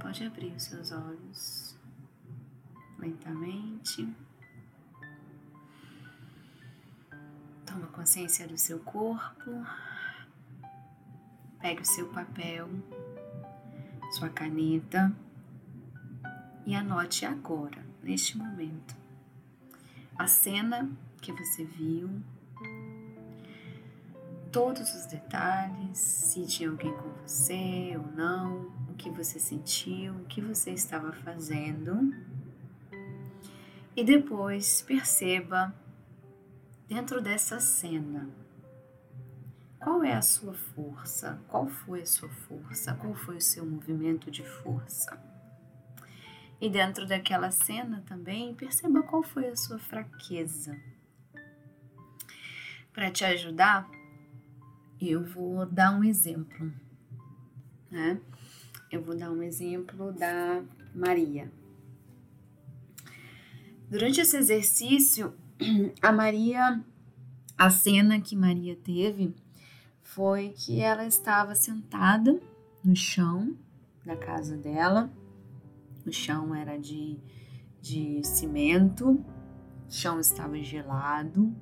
pode 0.00 0.24
abrir 0.24 0.52
os 0.52 0.64
seus 0.64 0.90
olhos 0.90 1.76
lentamente. 2.98 4.08
Toma 7.64 7.86
consciência 7.88 8.48
do 8.48 8.58
seu 8.58 8.80
corpo. 8.80 9.50
Pegue 11.60 11.82
o 11.82 11.86
seu 11.86 12.08
papel, 12.08 12.68
sua 14.12 14.28
caneta 14.30 15.12
e 16.66 16.74
anote 16.74 17.24
agora, 17.26 17.84
neste 18.02 18.36
momento, 18.36 18.96
a 20.20 20.26
cena 20.26 20.86
que 21.22 21.32
você 21.32 21.64
viu, 21.64 22.10
todos 24.52 24.94
os 24.94 25.06
detalhes, 25.06 25.96
se 25.96 26.44
tinha 26.44 26.68
alguém 26.68 26.92
com 26.92 27.08
você 27.26 27.96
ou 27.96 28.06
não, 28.12 28.70
o 28.90 28.94
que 28.98 29.08
você 29.08 29.38
sentiu, 29.38 30.12
o 30.12 30.24
que 30.26 30.42
você 30.42 30.72
estava 30.72 31.10
fazendo. 31.10 32.14
E 33.96 34.04
depois 34.04 34.82
perceba 34.82 35.74
dentro 36.86 37.22
dessa 37.22 37.58
cena 37.58 38.28
qual 39.78 40.04
é 40.04 40.12
a 40.12 40.20
sua 40.20 40.52
força, 40.52 41.40
qual 41.48 41.66
foi 41.66 42.02
a 42.02 42.06
sua 42.06 42.28
força, 42.28 42.92
qual 42.92 43.14
foi 43.14 43.38
o 43.38 43.40
seu 43.40 43.64
movimento 43.64 44.30
de 44.30 44.46
força. 44.46 45.29
E 46.60 46.68
dentro 46.68 47.06
daquela 47.06 47.50
cena 47.50 48.02
também, 48.06 48.54
perceba 48.54 49.02
qual 49.02 49.22
foi 49.22 49.48
a 49.48 49.56
sua 49.56 49.78
fraqueza. 49.78 50.76
Para 52.92 53.10
te 53.10 53.24
ajudar, 53.24 53.88
eu 55.00 55.24
vou 55.24 55.64
dar 55.64 55.92
um 55.92 56.04
exemplo, 56.04 56.70
né? 57.90 58.20
Eu 58.90 59.02
vou 59.02 59.16
dar 59.16 59.30
um 59.30 59.42
exemplo 59.42 60.12
da 60.12 60.62
Maria. 60.94 61.50
Durante 63.88 64.20
esse 64.20 64.36
exercício, 64.36 65.32
a 66.02 66.12
Maria, 66.12 66.84
a 67.56 67.70
cena 67.70 68.20
que 68.20 68.36
Maria 68.36 68.76
teve 68.76 69.34
foi 70.02 70.50
que 70.50 70.80
ela 70.80 71.06
estava 71.06 71.54
sentada 71.54 72.38
no 72.84 72.94
chão 72.94 73.56
da 74.04 74.16
casa 74.16 74.56
dela. 74.56 75.10
O 76.06 76.12
chão 76.12 76.54
era 76.54 76.78
de, 76.78 77.18
de 77.80 78.22
cimento, 78.24 79.10
o 79.10 79.92
chão 79.92 80.18
estava 80.18 80.56
gelado. 80.62 81.54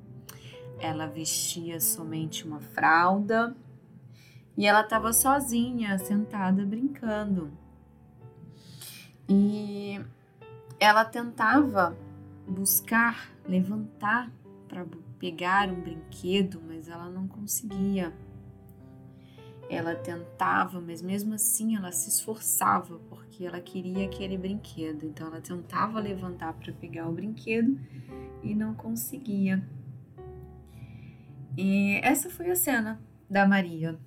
Ela 0.79 1.07
vestia 1.07 1.79
somente 1.79 2.47
uma 2.47 2.59
fralda 2.59 3.55
e 4.57 4.65
ela 4.65 4.81
estava 4.81 5.11
sozinha, 5.13 5.97
sentada 5.97 6.65
brincando. 6.65 7.51
E 9.27 9.99
ela 10.79 11.05
tentava 11.05 11.95
buscar, 12.47 13.31
levantar 13.47 14.31
para 14.67 14.85
pegar 15.17 15.69
um 15.69 15.81
brinquedo, 15.81 16.61
mas 16.65 16.87
ela 16.87 17.09
não 17.09 17.27
conseguia. 17.27 18.13
Ela 19.69 19.95
tentava, 19.95 20.81
mas 20.81 21.01
mesmo 21.01 21.33
assim 21.33 21.75
ela 21.75 21.91
se 21.91 22.09
esforçava 22.09 22.97
porque 23.39 23.45
ela 23.45 23.61
queria 23.61 24.05
aquele 24.05 24.37
brinquedo. 24.37 25.05
Então 25.05 25.27
ela 25.27 25.39
tentava 25.39 25.97
levantar 26.01 26.51
para 26.51 26.73
pegar 26.73 27.07
o 27.07 27.13
brinquedo 27.13 27.79
e 28.43 28.53
não 28.53 28.73
conseguia. 28.73 29.65
E 31.57 32.01
essa 32.03 32.29
foi 32.29 32.51
a 32.51 32.55
cena 32.55 33.01
da 33.29 33.47
Maria. 33.47 33.97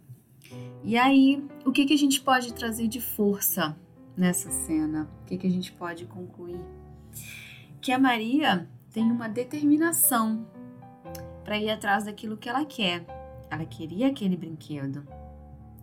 E 0.84 0.98
aí, 0.98 1.42
o 1.64 1.72
que, 1.72 1.86
que 1.86 1.94
a 1.94 1.98
gente 1.98 2.20
pode 2.20 2.52
trazer 2.52 2.88
de 2.88 3.00
força 3.00 3.74
nessa 4.14 4.50
cena? 4.50 5.08
O 5.22 5.24
que, 5.24 5.38
que 5.38 5.46
a 5.46 5.50
gente 5.50 5.72
pode 5.72 6.04
concluir? 6.04 6.60
que 7.80 7.90
a 7.90 7.98
Maria 7.98 8.68
tem 8.92 9.10
uma 9.10 9.28
determinação 9.28 10.46
para 11.42 11.58
ir 11.58 11.68
atrás 11.68 12.04
daquilo 12.04 12.36
que 12.36 12.48
ela 12.48 12.64
quer. 12.64 13.04
Ela 13.50 13.64
queria 13.64 14.06
aquele 14.08 14.36
brinquedo. 14.36 15.04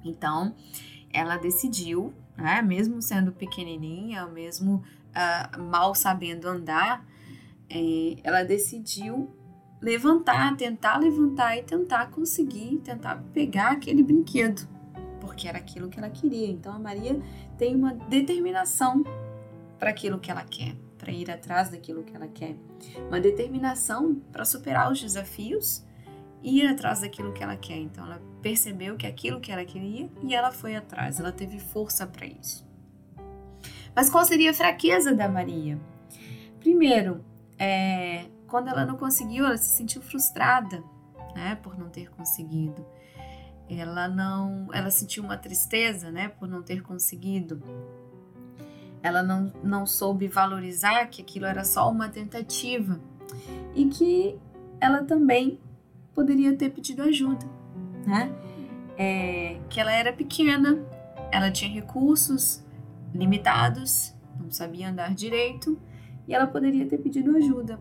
Então, 0.06 0.56
ela 1.12 1.36
decidiu, 1.36 2.14
né, 2.40 2.62
mesmo 2.62 3.02
sendo 3.02 3.32
pequenininha, 3.32 4.26
mesmo 4.28 4.84
uh, 5.10 5.62
mal 5.62 5.94
sabendo 5.94 6.48
andar, 6.48 7.06
eh, 7.70 8.18
ela 8.24 8.44
decidiu 8.44 9.30
levantar, 9.82 10.56
tentar 10.58 10.98
levantar 10.98 11.58
e 11.58 11.64
tentar 11.64 12.08
conseguir, 12.12 12.78
tentar 12.80 13.24
pegar 13.34 13.72
aquele 13.72 14.04
brinquedo, 14.04 14.68
porque 15.22 15.48
era 15.48 15.58
aquilo 15.58 15.90
que 15.90 16.00
ela 16.00 16.10
queria. 16.10 16.48
Então, 16.48 16.74
a 16.74 16.80
Maria 16.80 17.22
tem 17.58 17.76
uma 17.76 17.94
determinação 17.94 19.04
para 19.78 19.90
aquilo 19.90 20.20
que 20.20 20.30
ela 20.30 20.44
quer 20.44 20.76
para 20.98 21.14
ir 21.14 21.32
atrás 21.32 21.70
daquilo 21.70 22.04
que 22.04 22.14
ela 22.14 22.28
quer, 22.28 22.58
uma 23.08 23.22
determinação 23.22 24.22
para 24.32 24.44
superar 24.44 24.92
os 24.92 25.00
desafios 25.00 25.84
ir 26.44 26.68
atrás 26.68 27.02
daquilo 27.02 27.34
que 27.34 27.44
ela 27.44 27.56
quer. 27.56 27.78
Então 27.78 28.06
ela 28.06 28.22
percebeu 28.42 28.96
que 28.96 29.08
aquilo 29.08 29.40
que 29.40 29.52
ela 29.52 29.66
queria 29.66 30.10
e 30.24 30.34
ela 30.34 30.52
foi 30.52 30.76
atrás, 30.76 31.20
ela 31.20 31.32
teve 31.32 31.60
força 31.60 32.06
para 32.08 32.26
isso. 32.26 32.68
Mas 33.96 34.10
qual 34.10 34.24
seria 34.24 34.52
a 34.52 34.54
fraqueza 34.54 35.14
da 35.14 35.28
Maria? 35.28 35.80
Primeiro, 36.60 37.24
é, 37.58 38.26
quando 38.48 38.70
ela 38.70 38.86
não 38.86 38.96
conseguiu, 38.96 39.46
ela 39.46 39.58
se 39.58 39.76
sentiu 39.76 40.02
frustrada, 40.02 40.84
né, 41.36 41.56
por 41.56 41.78
não 41.78 41.90
ter 41.90 42.10
conseguido. 42.10 42.86
Ela 43.70 44.08
não, 44.08 44.68
ela 44.74 44.90
sentiu 44.90 45.24
uma 45.24 45.38
tristeza, 45.38 46.12
né, 46.12 46.30
por 46.30 46.48
não 46.48 46.62
ter 46.64 46.82
conseguido 46.82 47.62
ela 49.02 49.24
não, 49.24 49.52
não 49.64 49.86
soube 49.86 50.28
valorizar 50.28 51.06
que 51.08 51.22
aquilo 51.22 51.46
era 51.46 51.64
só 51.64 51.90
uma 51.90 52.10
tentativa 52.10 53.00
e 53.74 53.86
que 53.86 54.38
ela 54.80 55.04
também 55.04 55.60
poderia 56.20 56.54
ter 56.54 56.70
pedido 56.72 57.02
ajuda, 57.04 57.46
né? 58.06 58.30
É, 58.98 59.58
que 59.70 59.80
ela 59.80 59.94
era 59.94 60.12
pequena, 60.12 60.78
ela 61.32 61.50
tinha 61.50 61.72
recursos 61.72 62.62
limitados, 63.14 64.14
não 64.38 64.52
sabia 64.52 64.90
andar 64.90 65.16
direito 65.16 65.80
e 66.28 66.34
ela 66.34 66.46
poderia 66.46 66.86
ter 66.86 66.98
pedido 66.98 67.38
ajuda. 67.38 67.80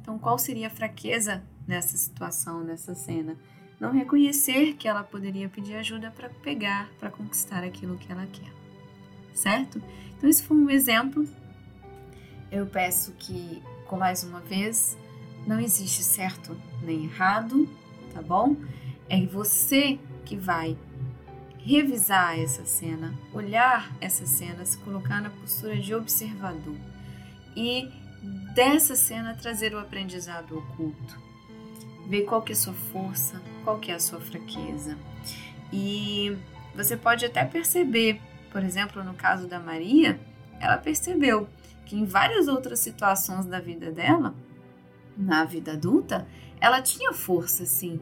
Então, 0.00 0.16
qual 0.20 0.38
seria 0.38 0.68
a 0.68 0.70
fraqueza 0.70 1.42
nessa 1.66 1.96
situação, 1.96 2.62
nessa 2.62 2.94
cena? 2.94 3.36
Não 3.80 3.90
reconhecer 3.90 4.74
que 4.74 4.86
ela 4.86 5.02
poderia 5.02 5.48
pedir 5.48 5.74
ajuda 5.74 6.12
para 6.12 6.28
pegar, 6.28 6.88
para 7.00 7.10
conquistar 7.10 7.64
aquilo 7.64 7.98
que 7.98 8.12
ela 8.12 8.26
quer, 8.26 8.52
certo? 9.34 9.82
Então, 10.16 10.30
esse 10.30 10.44
foi 10.44 10.56
um 10.56 10.70
exemplo. 10.70 11.26
Eu 12.52 12.66
peço 12.66 13.10
que, 13.18 13.60
com 13.88 13.96
mais 13.96 14.22
uma 14.22 14.38
vez, 14.38 14.96
não 15.44 15.58
existe 15.58 16.04
certo 16.04 16.56
nem 16.84 17.06
errado, 17.06 17.68
tá 18.12 18.22
bom? 18.22 18.56
É 19.08 19.24
você 19.26 19.98
que 20.24 20.36
vai 20.36 20.76
revisar 21.58 22.38
essa 22.38 22.64
cena, 22.64 23.14
olhar 23.32 23.94
essa 24.00 24.26
cena, 24.26 24.64
se 24.64 24.78
colocar 24.78 25.20
na 25.20 25.30
postura 25.30 25.76
de 25.76 25.94
observador 25.94 26.76
e 27.56 27.88
dessa 28.54 28.94
cena 28.94 29.34
trazer 29.34 29.74
o 29.74 29.78
aprendizado 29.78 30.58
oculto. 30.58 31.18
Ver 32.08 32.22
qual 32.22 32.42
que 32.42 32.52
é 32.52 32.54
a 32.54 32.58
sua 32.58 32.74
força, 32.74 33.40
qual 33.62 33.78
que 33.78 33.90
é 33.90 33.94
a 33.94 34.00
sua 34.00 34.20
fraqueza. 34.20 34.96
E 35.72 36.36
você 36.74 36.96
pode 36.96 37.24
até 37.24 37.44
perceber 37.44 38.20
por 38.50 38.64
exemplo, 38.64 39.02
no 39.04 39.14
caso 39.14 39.46
da 39.46 39.58
Maria, 39.58 40.18
ela 40.60 40.76
percebeu 40.76 41.48
que 41.86 41.96
em 41.96 42.04
várias 42.04 42.48
outras 42.48 42.80
situações 42.80 43.46
da 43.46 43.60
vida 43.60 43.90
dela, 43.90 44.34
na 45.16 45.44
vida 45.44 45.72
adulta, 45.72 46.26
ela 46.60 46.82
tinha 46.82 47.12
força, 47.12 47.64
sim, 47.64 48.00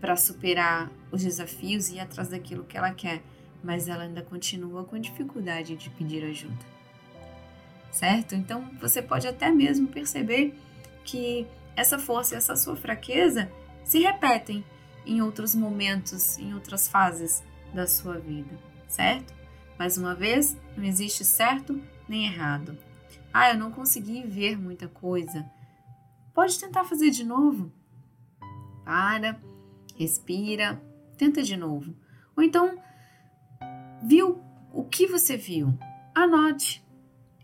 para 0.00 0.16
superar 0.16 0.90
os 1.10 1.22
desafios 1.22 1.88
e 1.88 1.96
ir 1.96 2.00
atrás 2.00 2.28
daquilo 2.28 2.64
que 2.64 2.76
ela 2.76 2.92
quer, 2.92 3.22
mas 3.62 3.88
ela 3.88 4.02
ainda 4.02 4.22
continua 4.22 4.84
com 4.84 4.98
dificuldade 4.98 5.76
de 5.76 5.88
pedir 5.90 6.24
ajuda. 6.24 6.72
Certo? 7.92 8.34
Então 8.34 8.68
você 8.80 9.00
pode 9.00 9.28
até 9.28 9.50
mesmo 9.50 9.86
perceber 9.86 10.54
que 11.04 11.46
essa 11.76 11.98
força 11.98 12.34
e 12.34 12.38
essa 12.38 12.56
sua 12.56 12.74
fraqueza 12.74 13.50
se 13.84 14.00
repetem 14.00 14.64
em 15.06 15.20
outros 15.20 15.54
momentos, 15.54 16.38
em 16.38 16.54
outras 16.54 16.88
fases 16.88 17.42
da 17.72 17.86
sua 17.86 18.18
vida, 18.18 18.58
certo? 18.88 19.32
Mais 19.78 19.96
uma 19.96 20.14
vez, 20.14 20.56
não 20.76 20.84
existe 20.84 21.24
certo 21.24 21.80
nem 22.08 22.26
errado. 22.26 22.76
Ah, 23.32 23.50
eu 23.50 23.58
não 23.58 23.70
consegui 23.70 24.22
ver 24.22 24.58
muita 24.58 24.88
coisa. 24.88 25.48
Pode 26.34 26.58
tentar 26.58 26.84
fazer 26.84 27.10
de 27.10 27.24
novo. 27.24 27.72
Para, 28.84 29.40
respira, 29.96 30.80
tenta 31.16 31.42
de 31.42 31.56
novo. 31.56 31.94
Ou 32.36 32.42
então, 32.42 32.78
viu 34.02 34.42
o 34.72 34.84
que 34.84 35.06
você 35.06 35.36
viu? 35.36 35.76
Anote. 36.14 36.84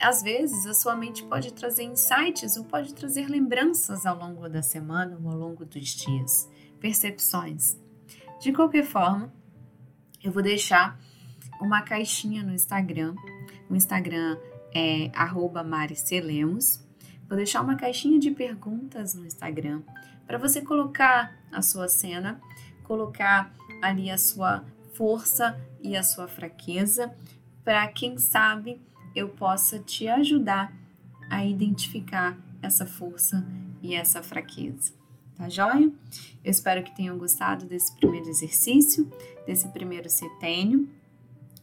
Às 0.00 0.22
vezes, 0.22 0.64
a 0.66 0.74
sua 0.74 0.94
mente 0.94 1.24
pode 1.24 1.52
trazer 1.52 1.82
insights 1.82 2.56
ou 2.56 2.64
pode 2.64 2.94
trazer 2.94 3.28
lembranças 3.28 4.06
ao 4.06 4.16
longo 4.16 4.48
da 4.48 4.62
semana 4.62 5.18
ou 5.22 5.30
ao 5.30 5.36
longo 5.36 5.64
dos 5.64 5.88
dias, 5.88 6.48
percepções. 6.80 7.76
De 8.40 8.52
qualquer 8.52 8.84
forma, 8.84 9.32
eu 10.22 10.30
vou 10.30 10.42
deixar 10.42 10.98
uma 11.60 11.82
caixinha 11.82 12.42
no 12.44 12.52
Instagram. 12.54 13.14
O 13.68 13.74
Instagram 13.74 14.38
é 14.72 15.10
@maricelemos. 15.64 16.84
Vou 17.28 17.36
deixar 17.36 17.60
uma 17.60 17.76
caixinha 17.76 18.18
de 18.18 18.30
perguntas 18.30 19.14
no 19.14 19.26
Instagram 19.26 19.82
para 20.28 20.36
você 20.36 20.60
colocar 20.60 21.34
a 21.50 21.62
sua 21.62 21.88
cena, 21.88 22.38
colocar 22.84 23.50
ali 23.80 24.10
a 24.10 24.18
sua 24.18 24.62
força 24.92 25.58
e 25.80 25.96
a 25.96 26.02
sua 26.02 26.28
fraqueza, 26.28 27.14
para 27.64 27.88
quem 27.88 28.18
sabe 28.18 28.78
eu 29.16 29.30
possa 29.30 29.78
te 29.78 30.06
ajudar 30.06 30.70
a 31.30 31.46
identificar 31.46 32.36
essa 32.60 32.84
força 32.84 33.42
e 33.82 33.94
essa 33.94 34.22
fraqueza. 34.22 34.92
Tá 35.34 35.48
joia? 35.48 35.90
Eu 36.44 36.50
espero 36.50 36.82
que 36.82 36.94
tenham 36.94 37.16
gostado 37.16 37.64
desse 37.64 37.96
primeiro 37.96 38.28
exercício, 38.28 39.10
desse 39.46 39.66
primeiro 39.68 40.10
setênio 40.10 40.90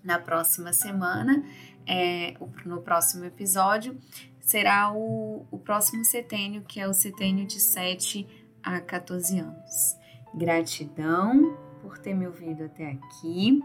na 0.03 0.17
próxima 0.17 0.73
semana, 0.73 1.43
é, 1.85 2.35
no 2.65 2.81
próximo 2.81 3.25
episódio, 3.25 3.95
será 4.39 4.91
o, 4.91 5.45
o 5.51 5.59
próximo 5.59 6.03
setênio, 6.03 6.63
que 6.63 6.79
é 6.79 6.87
o 6.87 6.93
setênio 6.93 7.45
de 7.45 7.59
7 7.59 8.44
a 8.65 8.81
14 8.81 9.39
anos. 9.39 9.95
Gratidão 10.33 11.55
por 11.81 11.99
ter 11.99 12.15
me 12.15 12.25
ouvido 12.25 12.65
até 12.65 12.91
aqui 12.91 13.61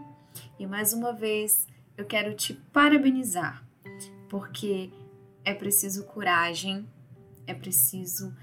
e 0.59 0.67
mais 0.67 0.93
uma 0.93 1.11
vez 1.11 1.67
eu 1.97 2.05
quero 2.05 2.35
te 2.35 2.53
parabenizar, 2.53 3.65
porque 4.29 4.91
é 5.43 5.53
preciso 5.53 6.05
coragem, 6.05 6.87
é 7.47 7.53
preciso 7.53 8.33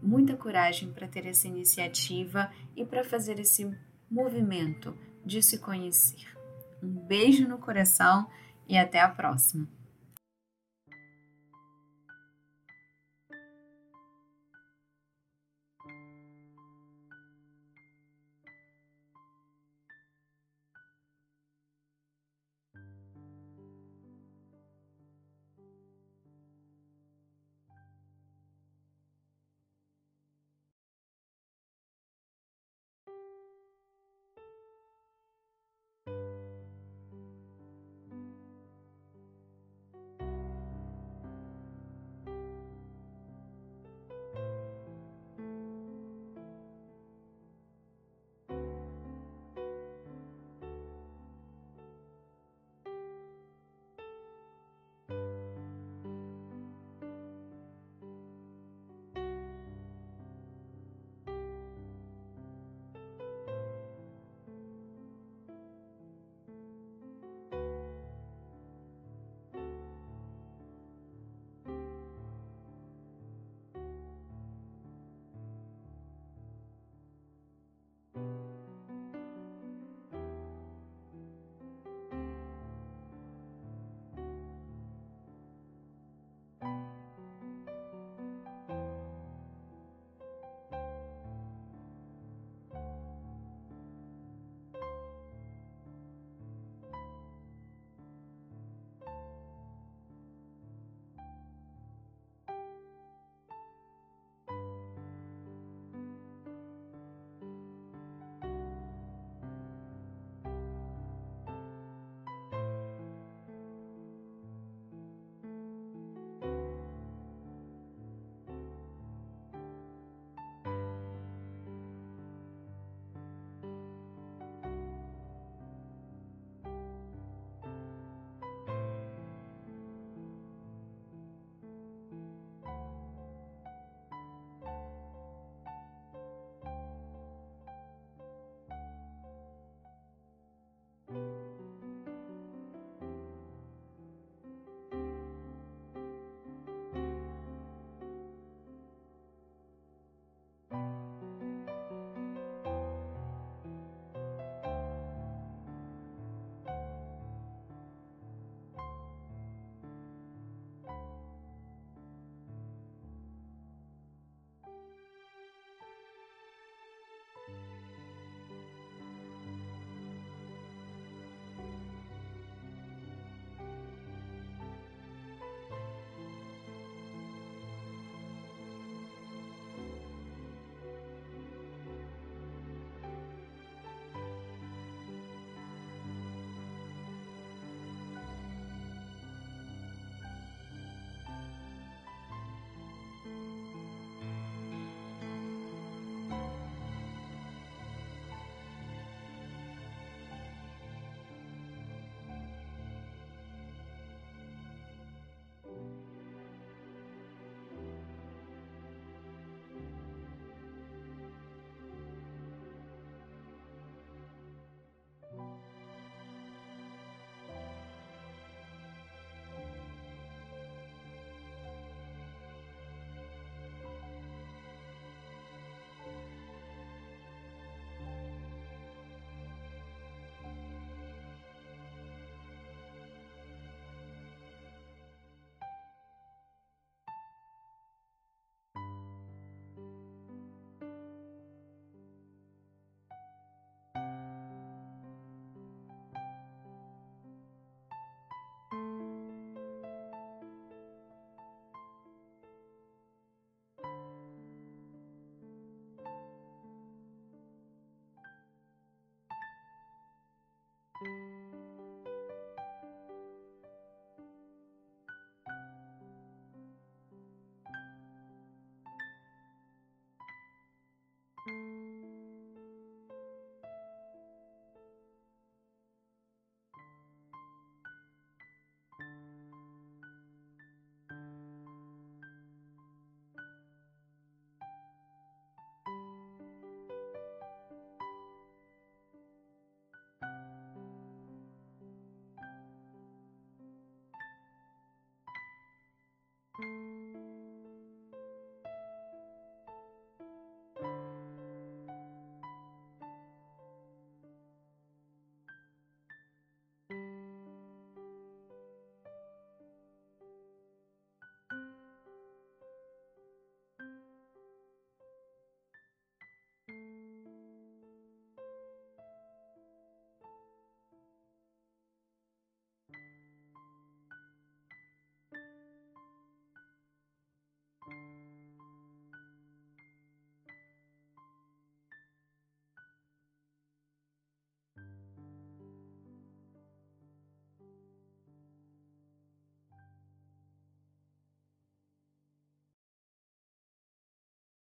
muita 0.00 0.36
coragem 0.36 0.92
para 0.92 1.08
ter 1.08 1.26
essa 1.26 1.48
iniciativa 1.48 2.52
e 2.76 2.84
para 2.84 3.02
fazer 3.02 3.40
esse 3.40 3.74
movimento 4.10 4.96
de 5.24 5.42
se 5.42 5.58
conhecer. 5.58 6.28
Um 6.82 6.90
beijo 6.90 7.48
no 7.48 7.56
coração 7.56 8.28
e 8.68 8.76
até 8.76 9.00
a 9.00 9.08
próxima! 9.08 9.66